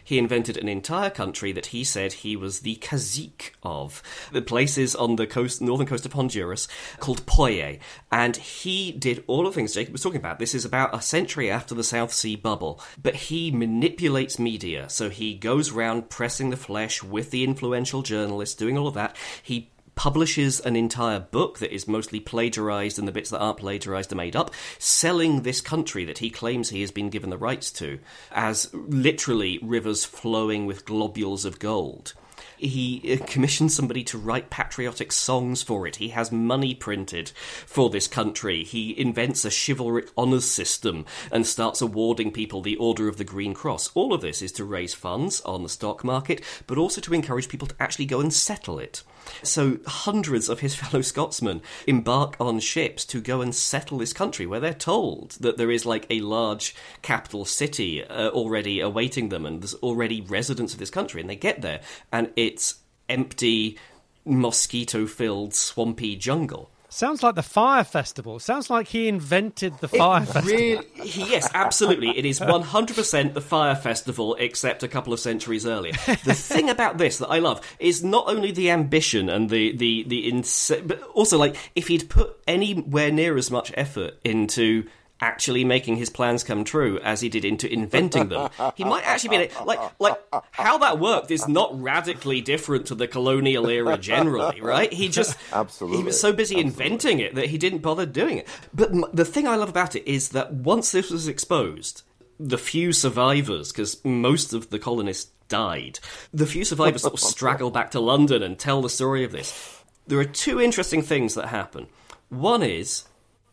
He 0.03 0.17
invented 0.17 0.57
an 0.57 0.69
entire 0.69 1.09
country 1.09 1.51
that 1.51 1.67
he 1.67 1.83
said 1.83 2.13
he 2.13 2.35
was 2.35 2.59
the 2.59 2.75
cacique 2.75 3.53
of. 3.63 4.01
The 4.31 4.41
places 4.41 4.95
on 4.95 5.15
the 5.15 5.27
coast, 5.27 5.61
northern 5.61 5.87
coast 5.87 6.05
of 6.05 6.13
Honduras, 6.13 6.67
called 6.99 7.25
Poyais. 7.25 7.79
And 8.11 8.37
he 8.37 8.91
did 8.91 9.23
all 9.27 9.43
the 9.43 9.51
things 9.51 9.73
Jacob 9.73 9.93
was 9.93 10.03
talking 10.03 10.19
about. 10.19 10.39
This 10.39 10.55
is 10.55 10.65
about 10.65 10.95
a 10.95 11.01
century 11.01 11.49
after 11.49 11.75
the 11.75 11.83
South 11.83 12.13
Sea 12.13 12.35
bubble. 12.35 12.81
But 13.01 13.15
he 13.15 13.51
manipulates 13.51 14.39
media. 14.39 14.89
So 14.89 15.09
he 15.09 15.35
goes 15.35 15.71
round 15.71 16.09
pressing 16.09 16.49
the 16.49 16.57
flesh 16.57 17.03
with 17.03 17.31
the 17.31 17.43
influential 17.43 18.01
journalists, 18.01 18.55
doing 18.55 18.77
all 18.77 18.87
of 18.87 18.93
that. 18.95 19.15
He 19.41 19.71
publishes 19.95 20.59
an 20.59 20.75
entire 20.75 21.19
book 21.19 21.59
that 21.59 21.73
is 21.73 21.87
mostly 21.87 22.19
plagiarized 22.19 22.97
and 22.97 23.07
the 23.07 23.11
bits 23.11 23.29
that 23.29 23.39
aren't 23.39 23.59
plagiarized 23.59 24.11
are 24.11 24.15
made 24.15 24.35
up, 24.35 24.51
selling 24.79 25.41
this 25.41 25.61
country 25.61 26.05
that 26.05 26.19
he 26.19 26.29
claims 26.29 26.69
he 26.69 26.81
has 26.81 26.91
been 26.91 27.09
given 27.09 27.29
the 27.29 27.37
rights 27.37 27.71
to 27.71 27.99
as 28.31 28.73
literally 28.73 29.59
rivers 29.61 30.05
flowing 30.05 30.65
with 30.65 30.85
globules 30.85 31.45
of 31.45 31.59
gold. 31.59 32.13
He 32.61 33.17
uh, 33.19 33.25
commissions 33.25 33.75
somebody 33.75 34.03
to 34.05 34.17
write 34.17 34.49
patriotic 34.49 35.11
songs 35.11 35.63
for 35.63 35.87
it. 35.87 35.97
He 35.97 36.09
has 36.09 36.31
money 36.31 36.75
printed 36.75 37.31
for 37.65 37.89
this 37.89 38.07
country. 38.07 38.63
He 38.63 38.97
invents 38.99 39.43
a 39.45 39.49
chivalric 39.49 40.09
honours 40.17 40.45
system 40.45 41.05
and 41.31 41.45
starts 41.45 41.81
awarding 41.81 42.31
people 42.31 42.61
the 42.61 42.77
Order 42.77 43.07
of 43.07 43.17
the 43.17 43.23
Green 43.23 43.53
Cross. 43.53 43.91
All 43.93 44.13
of 44.13 44.21
this 44.21 44.41
is 44.41 44.51
to 44.53 44.65
raise 44.65 44.93
funds 44.93 45.41
on 45.41 45.63
the 45.63 45.69
stock 45.69 46.03
market, 46.03 46.41
but 46.67 46.77
also 46.77 47.01
to 47.01 47.13
encourage 47.13 47.49
people 47.49 47.67
to 47.67 47.75
actually 47.79 48.05
go 48.05 48.19
and 48.19 48.33
settle 48.33 48.79
it. 48.79 49.03
So 49.43 49.79
hundreds 49.85 50.49
of 50.49 50.59
his 50.59 50.75
fellow 50.81 51.01
Scotsmen 51.01 51.61
embark 51.87 52.35
on 52.39 52.59
ships 52.59 53.05
to 53.05 53.21
go 53.21 53.41
and 53.41 53.53
settle 53.53 53.97
this 53.97 54.13
country 54.13 54.45
where 54.45 54.59
they're 54.59 54.73
told 54.73 55.31
that 55.39 55.57
there 55.57 55.71
is 55.71 55.85
like 55.85 56.05
a 56.09 56.21
large 56.21 56.75
capital 57.01 57.45
city 57.45 58.03
uh, 58.03 58.29
already 58.29 58.79
awaiting 58.79 59.29
them 59.29 59.45
and 59.45 59.61
there's 59.61 59.73
already 59.75 60.21
residents 60.21 60.73
of 60.73 60.79
this 60.79 60.89
country 60.89 61.21
and 61.21 61.29
they 61.29 61.35
get 61.35 61.61
there 61.61 61.81
and 62.11 62.31
it's 62.51 62.75
empty 63.09 63.77
mosquito 64.25 65.05
filled 65.05 65.53
swampy 65.53 66.15
jungle 66.15 66.69
Sounds 66.93 67.23
like 67.23 67.35
the 67.35 67.41
Fyre 67.41 67.85
Festival. 67.85 68.37
Sounds 68.37 68.69
like 68.69 68.89
he 68.89 69.07
invented 69.07 69.77
the 69.79 69.87
Fyre 69.87 70.23
it 70.23 70.25
Festival. 70.25 70.51
Really, 70.51 70.85
yes, 71.05 71.49
absolutely. 71.53 72.09
It 72.17 72.25
is 72.25 72.41
100% 72.41 73.33
the 73.33 73.39
Fyre 73.39 73.77
Festival, 73.77 74.35
except 74.35 74.83
a 74.83 74.89
couple 74.89 75.13
of 75.13 75.21
centuries 75.21 75.65
earlier. 75.65 75.93
The 76.25 76.33
thing 76.35 76.69
about 76.69 76.97
this 76.97 77.19
that 77.19 77.29
I 77.29 77.39
love 77.39 77.65
is 77.79 78.03
not 78.03 78.27
only 78.27 78.51
the 78.51 78.71
ambition 78.71 79.29
and 79.29 79.49
the 79.49 79.73
the 79.77 80.03
the 80.03 80.27
ins- 80.27 80.69
but 80.85 81.01
also 81.13 81.37
like 81.37 81.55
if 81.75 81.87
he'd 81.87 82.09
put 82.09 82.37
anywhere 82.45 83.09
near 83.09 83.37
as 83.37 83.49
much 83.49 83.71
effort 83.75 84.15
into 84.25 84.83
actually 85.21 85.63
making 85.63 85.95
his 85.95 86.09
plans 86.09 86.43
come 86.43 86.63
true 86.63 86.99
as 86.99 87.21
he 87.21 87.29
did 87.29 87.45
into 87.45 87.71
inventing 87.71 88.29
them. 88.29 88.49
He 88.75 88.83
might 88.83 89.05
actually 89.05 89.37
be 89.37 89.51
like 89.65 89.79
like 89.99 90.19
how 90.51 90.79
that 90.79 90.99
worked 90.99 91.31
is 91.31 91.47
not 91.47 91.79
radically 91.79 92.41
different 92.41 92.87
to 92.87 92.95
the 92.95 93.07
colonial 93.07 93.69
era 93.69 93.97
generally, 93.97 94.59
right? 94.61 94.91
He 94.91 95.07
just 95.07 95.37
Absolutely. 95.53 95.99
he 95.99 96.03
was 96.03 96.19
so 96.19 96.33
busy 96.33 96.55
Absolutely. 96.55 96.83
inventing 96.85 97.19
it 97.19 97.35
that 97.35 97.45
he 97.47 97.57
didn't 97.57 97.79
bother 97.79 98.05
doing 98.05 98.39
it. 98.39 98.47
But 98.73 98.91
m- 98.91 99.05
the 99.13 99.25
thing 99.25 99.47
I 99.47 99.55
love 99.55 99.69
about 99.69 99.95
it 99.95 100.09
is 100.09 100.29
that 100.29 100.51
once 100.53 100.91
this 100.91 101.11
was 101.11 101.27
exposed, 101.27 102.01
the 102.39 102.57
few 102.57 102.91
survivors, 102.91 103.71
because 103.71 104.03
most 104.03 104.53
of 104.53 104.69
the 104.71 104.79
colonists 104.79 105.31
died, 105.47 105.99
the 106.33 106.47
few 106.47 106.65
survivors 106.65 107.03
sort 107.03 107.13
of 107.13 107.19
straggle 107.35 107.69
back 107.69 107.91
to 107.91 107.99
London 107.99 108.41
and 108.41 108.57
tell 108.57 108.81
the 108.81 108.89
story 108.89 109.23
of 109.23 109.31
this. 109.31 109.83
There 110.07 110.19
are 110.19 110.25
two 110.25 110.59
interesting 110.59 111.03
things 111.03 111.35
that 111.35 111.47
happen. 111.47 111.87
One 112.29 112.63
is 112.63 113.03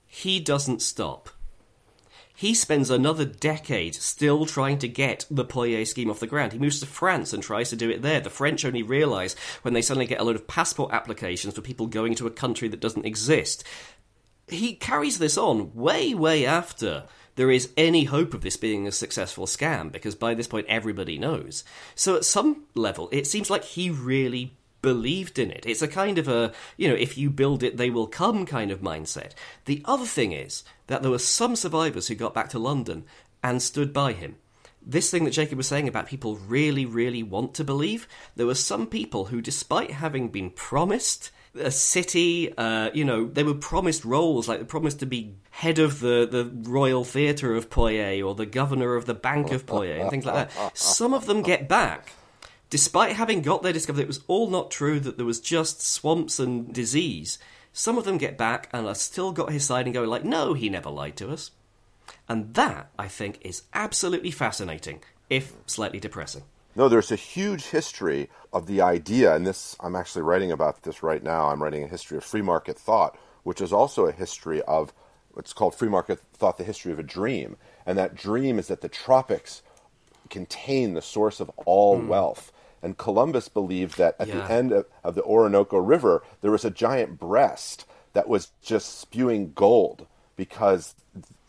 he 0.06 0.40
doesn't 0.40 0.80
stop. 0.80 1.28
He 2.38 2.54
spends 2.54 2.88
another 2.88 3.24
decade 3.24 3.96
still 3.96 4.46
trying 4.46 4.78
to 4.78 4.86
get 4.86 5.26
the 5.28 5.44
Poyais 5.44 5.88
scheme 5.88 6.08
off 6.08 6.20
the 6.20 6.28
ground. 6.28 6.52
He 6.52 6.60
moves 6.60 6.78
to 6.78 6.86
France 6.86 7.32
and 7.32 7.42
tries 7.42 7.70
to 7.70 7.76
do 7.76 7.90
it 7.90 8.00
there. 8.00 8.20
The 8.20 8.30
French 8.30 8.64
only 8.64 8.84
realise 8.84 9.34
when 9.62 9.74
they 9.74 9.82
suddenly 9.82 10.06
get 10.06 10.20
a 10.20 10.22
load 10.22 10.36
of 10.36 10.46
passport 10.46 10.92
applications 10.92 11.54
for 11.54 11.62
people 11.62 11.88
going 11.88 12.14
to 12.14 12.28
a 12.28 12.30
country 12.30 12.68
that 12.68 12.78
doesn't 12.78 13.04
exist. 13.04 13.64
He 14.46 14.74
carries 14.74 15.18
this 15.18 15.36
on 15.36 15.74
way, 15.74 16.14
way 16.14 16.46
after 16.46 17.06
there 17.34 17.50
is 17.50 17.70
any 17.76 18.04
hope 18.04 18.34
of 18.34 18.42
this 18.42 18.56
being 18.56 18.86
a 18.86 18.92
successful 18.92 19.46
scam, 19.46 19.90
because 19.90 20.14
by 20.14 20.34
this 20.34 20.46
point 20.46 20.66
everybody 20.68 21.18
knows. 21.18 21.64
So 21.96 22.14
at 22.14 22.24
some 22.24 22.66
level, 22.76 23.08
it 23.10 23.26
seems 23.26 23.50
like 23.50 23.64
he 23.64 23.90
really 23.90 24.56
believed 24.82 25.38
in 25.38 25.50
it. 25.50 25.64
It's 25.66 25.82
a 25.82 25.88
kind 25.88 26.18
of 26.18 26.28
a, 26.28 26.52
you 26.76 26.88
know, 26.88 26.94
if 26.94 27.18
you 27.18 27.30
build 27.30 27.62
it, 27.62 27.76
they 27.76 27.90
will 27.90 28.06
come 28.06 28.46
kind 28.46 28.70
of 28.70 28.80
mindset. 28.80 29.32
The 29.64 29.82
other 29.84 30.06
thing 30.06 30.32
is 30.32 30.64
that 30.86 31.02
there 31.02 31.10
were 31.10 31.18
some 31.18 31.56
survivors 31.56 32.08
who 32.08 32.14
got 32.14 32.34
back 32.34 32.48
to 32.50 32.58
London 32.58 33.04
and 33.42 33.62
stood 33.62 33.92
by 33.92 34.12
him. 34.12 34.36
This 34.80 35.10
thing 35.10 35.24
that 35.24 35.32
Jacob 35.32 35.58
was 35.58 35.66
saying 35.66 35.88
about 35.88 36.06
people 36.06 36.36
really, 36.36 36.86
really 36.86 37.22
want 37.22 37.54
to 37.54 37.64
believe, 37.64 38.08
there 38.36 38.46
were 38.46 38.54
some 38.54 38.86
people 38.86 39.26
who, 39.26 39.42
despite 39.42 39.90
having 39.90 40.28
been 40.28 40.50
promised 40.50 41.30
a 41.54 41.70
city, 41.70 42.56
uh, 42.56 42.90
you 42.94 43.04
know, 43.04 43.26
they 43.26 43.42
were 43.42 43.54
promised 43.54 44.04
roles, 44.04 44.48
like 44.48 44.60
they 44.60 44.64
promised 44.64 45.00
to 45.00 45.06
be 45.06 45.34
head 45.50 45.78
of 45.78 46.00
the, 46.00 46.28
the 46.30 46.70
Royal 46.70 47.04
Theatre 47.04 47.54
of 47.54 47.68
Poyais 47.68 48.24
or 48.24 48.34
the 48.34 48.46
governor 48.46 48.94
of 48.94 49.06
the 49.06 49.14
Bank 49.14 49.50
of 49.50 49.66
Poyais 49.66 50.00
and 50.00 50.10
things 50.10 50.24
like 50.24 50.50
that. 50.50 50.76
Some 50.76 51.14
of 51.14 51.26
them 51.26 51.42
get 51.42 51.68
back 51.68 52.12
despite 52.70 53.16
having 53.16 53.42
got 53.42 53.62
there, 53.62 53.72
discovered 53.72 54.02
it 54.02 54.06
was 54.06 54.24
all 54.28 54.48
not 54.48 54.70
true, 54.70 55.00
that 55.00 55.16
there 55.16 55.26
was 55.26 55.40
just 55.40 55.82
swamps 55.82 56.38
and 56.38 56.72
disease, 56.72 57.38
some 57.72 57.98
of 57.98 58.04
them 58.04 58.18
get 58.18 58.36
back 58.36 58.68
and 58.72 58.86
are 58.86 58.94
still 58.94 59.32
got 59.32 59.52
his 59.52 59.64
side 59.64 59.86
and 59.86 59.94
go 59.94 60.04
like, 60.04 60.24
no, 60.24 60.54
he 60.54 60.68
never 60.68 60.90
lied 60.90 61.16
to 61.16 61.30
us. 61.30 61.50
And 62.28 62.54
that, 62.54 62.90
I 62.98 63.08
think, 63.08 63.38
is 63.42 63.62
absolutely 63.72 64.30
fascinating, 64.30 65.02
if 65.30 65.54
slightly 65.66 66.00
depressing. 66.00 66.42
No, 66.74 66.88
there's 66.88 67.10
a 67.10 67.16
huge 67.16 67.66
history 67.66 68.30
of 68.52 68.66
the 68.66 68.80
idea, 68.80 69.34
and 69.34 69.46
this 69.46 69.76
I'm 69.80 69.96
actually 69.96 70.22
writing 70.22 70.52
about 70.52 70.82
this 70.82 71.02
right 71.02 71.22
now. 71.22 71.48
I'm 71.48 71.62
writing 71.62 71.82
a 71.82 71.88
history 71.88 72.16
of 72.16 72.24
free 72.24 72.42
market 72.42 72.78
thought, 72.78 73.18
which 73.42 73.60
is 73.60 73.72
also 73.72 74.06
a 74.06 74.12
history 74.12 74.62
of 74.62 74.92
what's 75.32 75.52
called 75.52 75.74
free 75.74 75.88
market 75.88 76.20
thought, 76.34 76.58
the 76.58 76.64
history 76.64 76.92
of 76.92 76.98
a 76.98 77.02
dream. 77.02 77.56
And 77.86 77.98
that 77.98 78.14
dream 78.14 78.58
is 78.58 78.68
that 78.68 78.80
the 78.80 78.88
tropics 78.88 79.62
contain 80.30 80.94
the 80.94 81.02
source 81.02 81.40
of 81.40 81.50
all 81.64 81.98
hmm. 81.98 82.08
wealth. 82.08 82.52
And 82.82 82.96
Columbus 82.96 83.48
believed 83.48 83.98
that 83.98 84.16
at 84.18 84.28
Yeah. 84.28 84.36
the 84.36 84.52
end 84.52 84.72
of, 84.72 84.86
of 85.02 85.14
the 85.14 85.22
Orinoco 85.24 85.78
River, 85.78 86.22
there 86.40 86.50
was 86.50 86.64
a 86.64 86.70
giant 86.70 87.18
breast 87.18 87.84
that 88.12 88.28
was 88.28 88.52
just 88.62 88.98
spewing 88.98 89.52
gold 89.54 90.06
because 90.36 90.94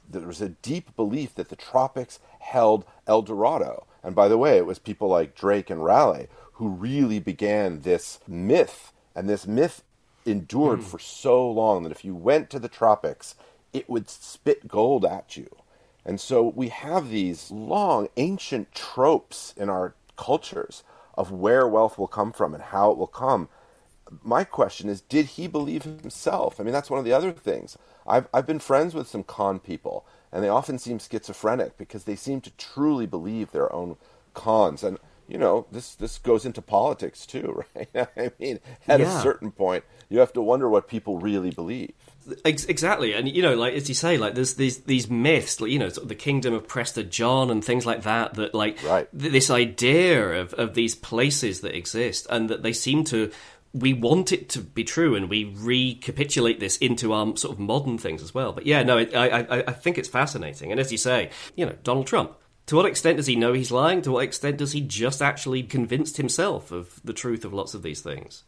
there 0.09 0.27
was 0.27 0.41
a 0.41 0.49
deep 0.49 0.95
belief 0.95 1.35
that 1.35 1.49
the 1.49 1.55
tropics 1.55 2.19
held 2.39 2.85
El 3.07 3.21
Dorado. 3.21 3.85
And 4.03 4.15
by 4.15 4.27
the 4.27 4.37
way, 4.37 4.57
it 4.57 4.65
was 4.65 4.79
people 4.79 5.07
like 5.07 5.35
Drake 5.35 5.69
and 5.69 5.83
Raleigh 5.83 6.27
who 6.53 6.69
really 6.69 7.19
began 7.19 7.81
this 7.81 8.19
myth. 8.27 8.91
And 9.15 9.29
this 9.29 9.47
myth 9.47 9.83
endured 10.25 10.79
hmm. 10.79 10.85
for 10.85 10.99
so 10.99 11.49
long 11.49 11.83
that 11.83 11.91
if 11.91 12.03
you 12.03 12.15
went 12.15 12.49
to 12.49 12.59
the 12.59 12.67
tropics, 12.67 13.35
it 13.71 13.89
would 13.89 14.09
spit 14.09 14.67
gold 14.67 15.05
at 15.05 15.37
you. 15.37 15.49
And 16.05 16.19
so 16.19 16.43
we 16.55 16.69
have 16.69 17.09
these 17.09 17.51
long, 17.51 18.07
ancient 18.17 18.73
tropes 18.73 19.53
in 19.55 19.69
our 19.69 19.93
cultures 20.17 20.83
of 21.15 21.31
where 21.31 21.67
wealth 21.67 21.97
will 21.97 22.07
come 22.07 22.31
from 22.31 22.53
and 22.53 22.63
how 22.63 22.91
it 22.91 22.97
will 22.97 23.07
come. 23.07 23.49
My 24.23 24.43
question 24.43 24.89
is, 24.89 25.01
did 25.01 25.25
he 25.27 25.47
believe 25.47 25.83
himself? 25.83 26.59
I 26.59 26.63
mean, 26.63 26.73
that's 26.73 26.89
one 26.89 26.99
of 26.99 27.05
the 27.05 27.13
other 27.13 27.31
things. 27.31 27.77
I've, 28.07 28.27
I've 28.33 28.47
been 28.47 28.59
friends 28.59 28.95
with 28.95 29.07
some 29.07 29.23
con 29.23 29.59
people, 29.59 30.05
and 30.31 30.43
they 30.43 30.49
often 30.49 30.79
seem 30.79 30.97
schizophrenic 30.99 31.77
because 31.77 32.05
they 32.05 32.15
seem 32.15 32.41
to 32.41 32.51
truly 32.57 33.05
believe 33.05 33.51
their 33.51 33.71
own 33.71 33.97
cons. 34.33 34.83
And, 34.83 34.97
you 35.29 35.37
know, 35.37 35.67
this, 35.71 35.95
this 35.95 36.17
goes 36.17 36.45
into 36.45 36.61
politics 36.61 37.25
too, 37.25 37.63
right? 37.75 38.09
I 38.17 38.31
mean, 38.39 38.59
at 38.87 38.99
Yeah. 38.99 39.19
a 39.19 39.21
certain 39.21 39.51
point, 39.51 39.83
you 40.09 40.19
have 40.19 40.33
to 40.33 40.41
wonder 40.41 40.67
what 40.67 40.87
people 40.87 41.19
really 41.19 41.51
believe. 41.51 41.93
Exactly, 42.45 43.13
and 43.13 43.27
you 43.27 43.41
know, 43.41 43.55
like 43.55 43.73
as 43.73 43.89
you 43.89 43.95
say, 43.95 44.17
like 44.17 44.35
there's 44.35 44.53
these 44.55 44.79
these 44.83 45.09
myths, 45.09 45.59
like 45.61 45.71
you 45.71 45.79
know, 45.79 45.89
sort 45.89 46.03
of 46.03 46.09
the 46.09 46.15
kingdom 46.15 46.53
of 46.53 46.67
Prester 46.67 47.01
John 47.03 47.49
and 47.49 47.63
things 47.65 47.85
like 47.87 48.03
that. 48.03 48.35
That 48.35 48.53
like 48.53 48.83
Right. 48.83 49.07
th- 49.17 49.31
this 49.31 49.49
idea 49.49 50.39
of 50.41 50.53
of 50.55 50.75
these 50.75 50.93
places 50.95 51.61
that 51.61 51.75
exist, 51.75 52.27
and 52.29 52.49
that 52.49 52.61
they 52.63 52.73
seem 52.73 53.03
to. 53.05 53.31
We 53.71 53.93
want 53.93 54.31
it 54.31 54.49
to 54.49 54.61
be 54.61 54.83
true, 54.83 55.15
and 55.15 55.29
we 55.29 55.55
recapitulate 55.57 56.59
this 56.59 56.77
into 56.77 57.13
our 57.13 57.35
sort 57.37 57.53
of 57.53 57.59
modern 57.59 57.97
things 57.99 58.21
as 58.23 58.33
well. 58.33 58.51
But 58.51 58.65
yeah, 58.65 58.81
no, 58.83 58.97
it, 58.97 59.15
I, 59.15 59.41
I 59.41 59.57
I 59.67 59.71
think 59.73 59.97
it's 59.97 60.09
fascinating, 60.09 60.71
and 60.71 60.79
as 60.79 60.91
you 60.91 60.97
say, 60.97 61.29
you 61.55 61.65
know, 61.65 61.75
Donald 61.83 62.07
Trump. 62.07 62.35
To 62.69 62.75
what 62.75 62.85
extent 62.85 63.17
does 63.17 63.25
he 63.25 63.35
know 63.35 63.53
he's 63.53 63.71
lying? 63.71 64.03
To 64.03 64.11
what 64.11 64.23
extent 64.23 64.57
does 64.57 64.73
he 64.73 64.81
just 64.81 65.23
actually 65.23 65.63
convinced 65.63 66.17
himself 66.17 66.71
of 66.71 67.01
the 67.03 67.13
truth 67.13 67.43
of 67.43 67.51
lots 67.51 67.73
of 67.73 67.81
these 67.81 68.01
things? 68.01 68.43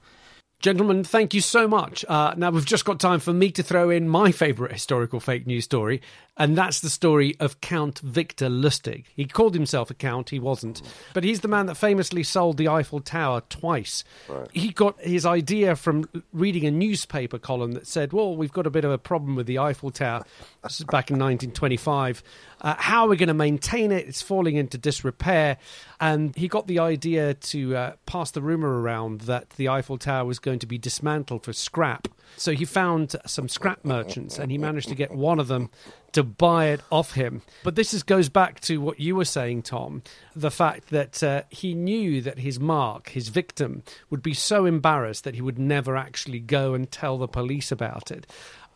Gentlemen, 0.61 1.03
thank 1.03 1.33
you 1.33 1.41
so 1.41 1.67
much. 1.67 2.05
Uh, 2.07 2.35
now, 2.37 2.51
we've 2.51 2.67
just 2.67 2.85
got 2.85 2.99
time 2.99 3.19
for 3.19 3.33
me 3.33 3.49
to 3.49 3.63
throw 3.63 3.89
in 3.89 4.07
my 4.07 4.31
favourite 4.31 4.71
historical 4.71 5.19
fake 5.19 5.47
news 5.47 5.63
story, 5.63 6.03
and 6.37 6.55
that's 6.55 6.81
the 6.81 6.89
story 6.89 7.35
of 7.39 7.61
Count 7.61 7.97
Victor 7.97 8.47
Lustig. 8.47 9.05
He 9.15 9.25
called 9.25 9.55
himself 9.55 9.89
a 9.89 9.95
count, 9.95 10.29
he 10.29 10.37
wasn't, 10.37 10.83
but 11.15 11.23
he's 11.23 11.39
the 11.39 11.47
man 11.47 11.65
that 11.65 11.77
famously 11.77 12.21
sold 12.21 12.57
the 12.57 12.67
Eiffel 12.67 12.99
Tower 12.99 13.41
twice. 13.49 14.03
Right. 14.29 14.47
He 14.53 14.69
got 14.69 15.01
his 15.01 15.25
idea 15.25 15.75
from 15.75 16.07
reading 16.31 16.67
a 16.67 16.71
newspaper 16.71 17.39
column 17.39 17.71
that 17.71 17.87
said, 17.87 18.13
Well, 18.13 18.35
we've 18.35 18.53
got 18.53 18.67
a 18.67 18.71
bit 18.71 18.85
of 18.85 18.91
a 18.91 18.99
problem 18.99 19.35
with 19.35 19.47
the 19.47 19.57
Eiffel 19.57 19.89
Tower. 19.89 20.25
This 20.61 20.79
is 20.79 20.85
back 20.85 21.09
in 21.09 21.17
1925. 21.17 22.21
Uh, 22.61 22.75
how 22.77 23.05
are 23.05 23.09
we 23.09 23.17
going 23.17 23.27
to 23.27 23.33
maintain 23.33 23.91
it? 23.91 24.07
It's 24.07 24.21
falling 24.21 24.55
into 24.55 24.77
disrepair. 24.77 25.57
And 25.99 26.35
he 26.35 26.47
got 26.47 26.67
the 26.67 26.79
idea 26.79 27.33
to 27.33 27.75
uh, 27.75 27.93
pass 28.05 28.31
the 28.31 28.41
rumour 28.41 28.81
around 28.81 29.21
that 29.21 29.51
the 29.51 29.69
Eiffel 29.69 29.97
Tower 29.97 30.25
was 30.25 30.39
going 30.39 30.50
to 30.59 30.67
be 30.67 30.77
dismantled 30.77 31.43
for 31.43 31.53
scrap. 31.53 32.07
So 32.37 32.53
he 32.53 32.65
found 32.65 33.15
some 33.25 33.49
scrap 33.49 33.83
merchants 33.83 34.39
and 34.39 34.51
he 34.51 34.57
managed 34.57 34.89
to 34.89 34.95
get 34.95 35.11
one 35.11 35.39
of 35.39 35.47
them 35.47 35.69
to 36.13 36.23
buy 36.23 36.67
it 36.67 36.81
off 36.91 37.13
him. 37.13 37.41
But 37.63 37.75
this 37.75 37.93
is, 37.93 38.03
goes 38.03 38.29
back 38.29 38.59
to 38.61 38.79
what 38.79 38.99
you 38.99 39.15
were 39.15 39.25
saying, 39.25 39.63
Tom 39.63 40.03
the 40.35 40.51
fact 40.51 40.89
that 40.89 41.21
uh, 41.23 41.43
he 41.49 41.73
knew 41.73 42.21
that 42.21 42.39
his 42.39 42.59
mark, 42.59 43.09
his 43.09 43.29
victim, 43.29 43.83
would 44.09 44.23
be 44.23 44.33
so 44.33 44.65
embarrassed 44.65 45.23
that 45.23 45.35
he 45.35 45.41
would 45.41 45.59
never 45.59 45.97
actually 45.97 46.39
go 46.39 46.73
and 46.73 46.91
tell 46.91 47.17
the 47.17 47.27
police 47.27 47.71
about 47.71 48.11
it 48.11 48.25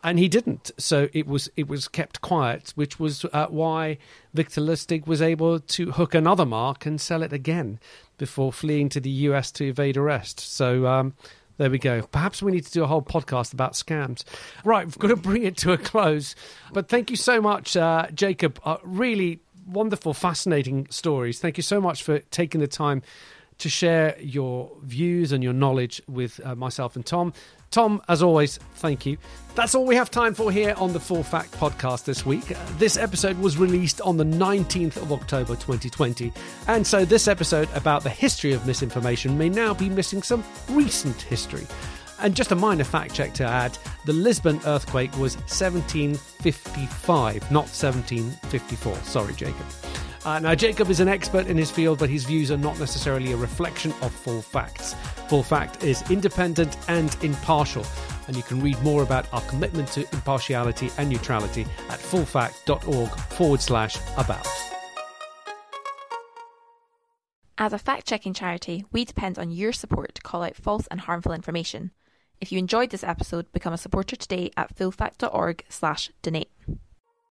and 0.06 0.20
he 0.20 0.28
didn't. 0.28 0.70
So 0.78 1.08
it 1.12 1.26
was 1.26 1.50
it 1.56 1.66
was 1.66 1.88
kept 1.88 2.20
quiet, 2.20 2.72
which 2.76 3.00
was 3.00 3.24
uh, 3.32 3.48
why 3.48 3.98
Victor 4.34 4.60
Lustig 4.60 5.06
was 5.06 5.20
able 5.20 5.58
to 5.58 5.90
hook 5.90 6.14
another 6.14 6.46
mark 6.46 6.86
and 6.86 7.00
sell 7.00 7.24
it 7.24 7.32
again 7.32 7.80
before 8.16 8.52
fleeing 8.52 8.88
to 8.90 9.00
the 9.00 9.10
US 9.10 9.50
to 9.52 9.64
evade 9.66 9.96
arrest. 9.96 10.40
So. 10.40 10.86
Um, 10.86 11.14
there 11.58 11.70
we 11.70 11.78
go. 11.78 12.02
Perhaps 12.02 12.42
we 12.42 12.52
need 12.52 12.64
to 12.66 12.72
do 12.72 12.84
a 12.84 12.86
whole 12.86 13.02
podcast 13.02 13.52
about 13.52 13.72
scams. 13.72 14.24
Right, 14.64 14.86
we've 14.86 14.98
got 14.98 15.08
to 15.08 15.16
bring 15.16 15.42
it 15.42 15.56
to 15.58 15.72
a 15.72 15.78
close. 15.78 16.34
But 16.72 16.88
thank 16.88 17.10
you 17.10 17.16
so 17.16 17.40
much, 17.40 17.76
uh, 17.76 18.08
Jacob. 18.14 18.60
Uh, 18.64 18.76
really 18.82 19.40
wonderful, 19.66 20.14
fascinating 20.14 20.86
stories. 20.90 21.40
Thank 21.40 21.56
you 21.56 21.62
so 21.62 21.80
much 21.80 22.02
for 22.02 22.20
taking 22.30 22.60
the 22.60 22.68
time 22.68 23.02
to 23.58 23.68
share 23.68 24.16
your 24.20 24.70
views 24.82 25.32
and 25.32 25.42
your 25.42 25.52
knowledge 25.52 26.00
with 26.08 26.40
uh, 26.44 26.54
myself 26.54 26.96
and 26.96 27.04
Tom. 27.04 27.32
Tom, 27.70 28.00
as 28.08 28.22
always, 28.22 28.58
thank 28.76 29.04
you. 29.04 29.18
That's 29.54 29.74
all 29.74 29.84
we 29.84 29.96
have 29.96 30.10
time 30.10 30.34
for 30.34 30.52
here 30.52 30.74
on 30.76 30.92
the 30.92 31.00
Full 31.00 31.22
Fact 31.22 31.52
podcast 31.52 32.04
this 32.04 32.24
week. 32.24 32.52
Uh, 32.52 32.56
this 32.78 32.96
episode 32.96 33.38
was 33.38 33.58
released 33.58 34.00
on 34.00 34.16
the 34.16 34.24
19th 34.24 34.96
of 34.98 35.12
October 35.12 35.56
2020, 35.56 36.32
and 36.68 36.86
so 36.86 37.04
this 37.04 37.28
episode 37.28 37.68
about 37.74 38.02
the 38.02 38.10
history 38.10 38.52
of 38.52 38.66
misinformation 38.66 39.36
may 39.36 39.48
now 39.48 39.74
be 39.74 39.88
missing 39.88 40.22
some 40.22 40.44
recent 40.70 41.20
history. 41.22 41.66
And 42.20 42.34
just 42.34 42.50
a 42.50 42.54
minor 42.54 42.84
fact 42.84 43.14
check 43.14 43.34
to 43.34 43.44
add 43.44 43.76
the 44.06 44.14
Lisbon 44.14 44.58
earthquake 44.64 45.12
was 45.18 45.36
1755, 45.36 47.50
not 47.50 47.64
1754. 47.64 48.96
Sorry, 48.96 49.34
Jacob. 49.34 49.66
Uh, 50.26 50.40
now, 50.40 50.56
Jacob 50.56 50.90
is 50.90 50.98
an 50.98 51.06
expert 51.06 51.46
in 51.46 51.56
his 51.56 51.70
field, 51.70 52.00
but 52.00 52.10
his 52.10 52.24
views 52.24 52.50
are 52.50 52.56
not 52.56 52.76
necessarily 52.80 53.30
a 53.30 53.36
reflection 53.36 53.92
of 54.02 54.12
full 54.12 54.42
facts. 54.42 54.94
Full 55.28 55.44
Fact 55.44 55.84
is 55.84 56.02
independent 56.10 56.76
and 56.88 57.16
impartial, 57.22 57.86
and 58.26 58.36
you 58.36 58.42
can 58.42 58.60
read 58.60 58.76
more 58.82 59.04
about 59.04 59.32
our 59.32 59.40
commitment 59.42 59.86
to 59.92 60.00
impartiality 60.12 60.90
and 60.98 61.08
neutrality 61.08 61.62
at 61.90 62.00
fullfact.org 62.00 63.08
forward 63.10 63.60
slash 63.60 63.98
about. 64.16 64.48
As 67.56 67.72
a 67.72 67.78
fact 67.78 68.08
checking 68.08 68.34
charity, 68.34 68.84
we 68.90 69.04
depend 69.04 69.38
on 69.38 69.52
your 69.52 69.72
support 69.72 70.16
to 70.16 70.22
call 70.22 70.42
out 70.42 70.56
false 70.56 70.88
and 70.88 71.02
harmful 71.02 71.34
information. 71.34 71.92
If 72.40 72.50
you 72.50 72.58
enjoyed 72.58 72.90
this 72.90 73.04
episode, 73.04 73.52
become 73.52 73.72
a 73.72 73.78
supporter 73.78 74.16
today 74.16 74.50
at 74.56 74.76
fullfact.org 74.76 75.64
slash 75.68 76.10
donate. 76.22 76.50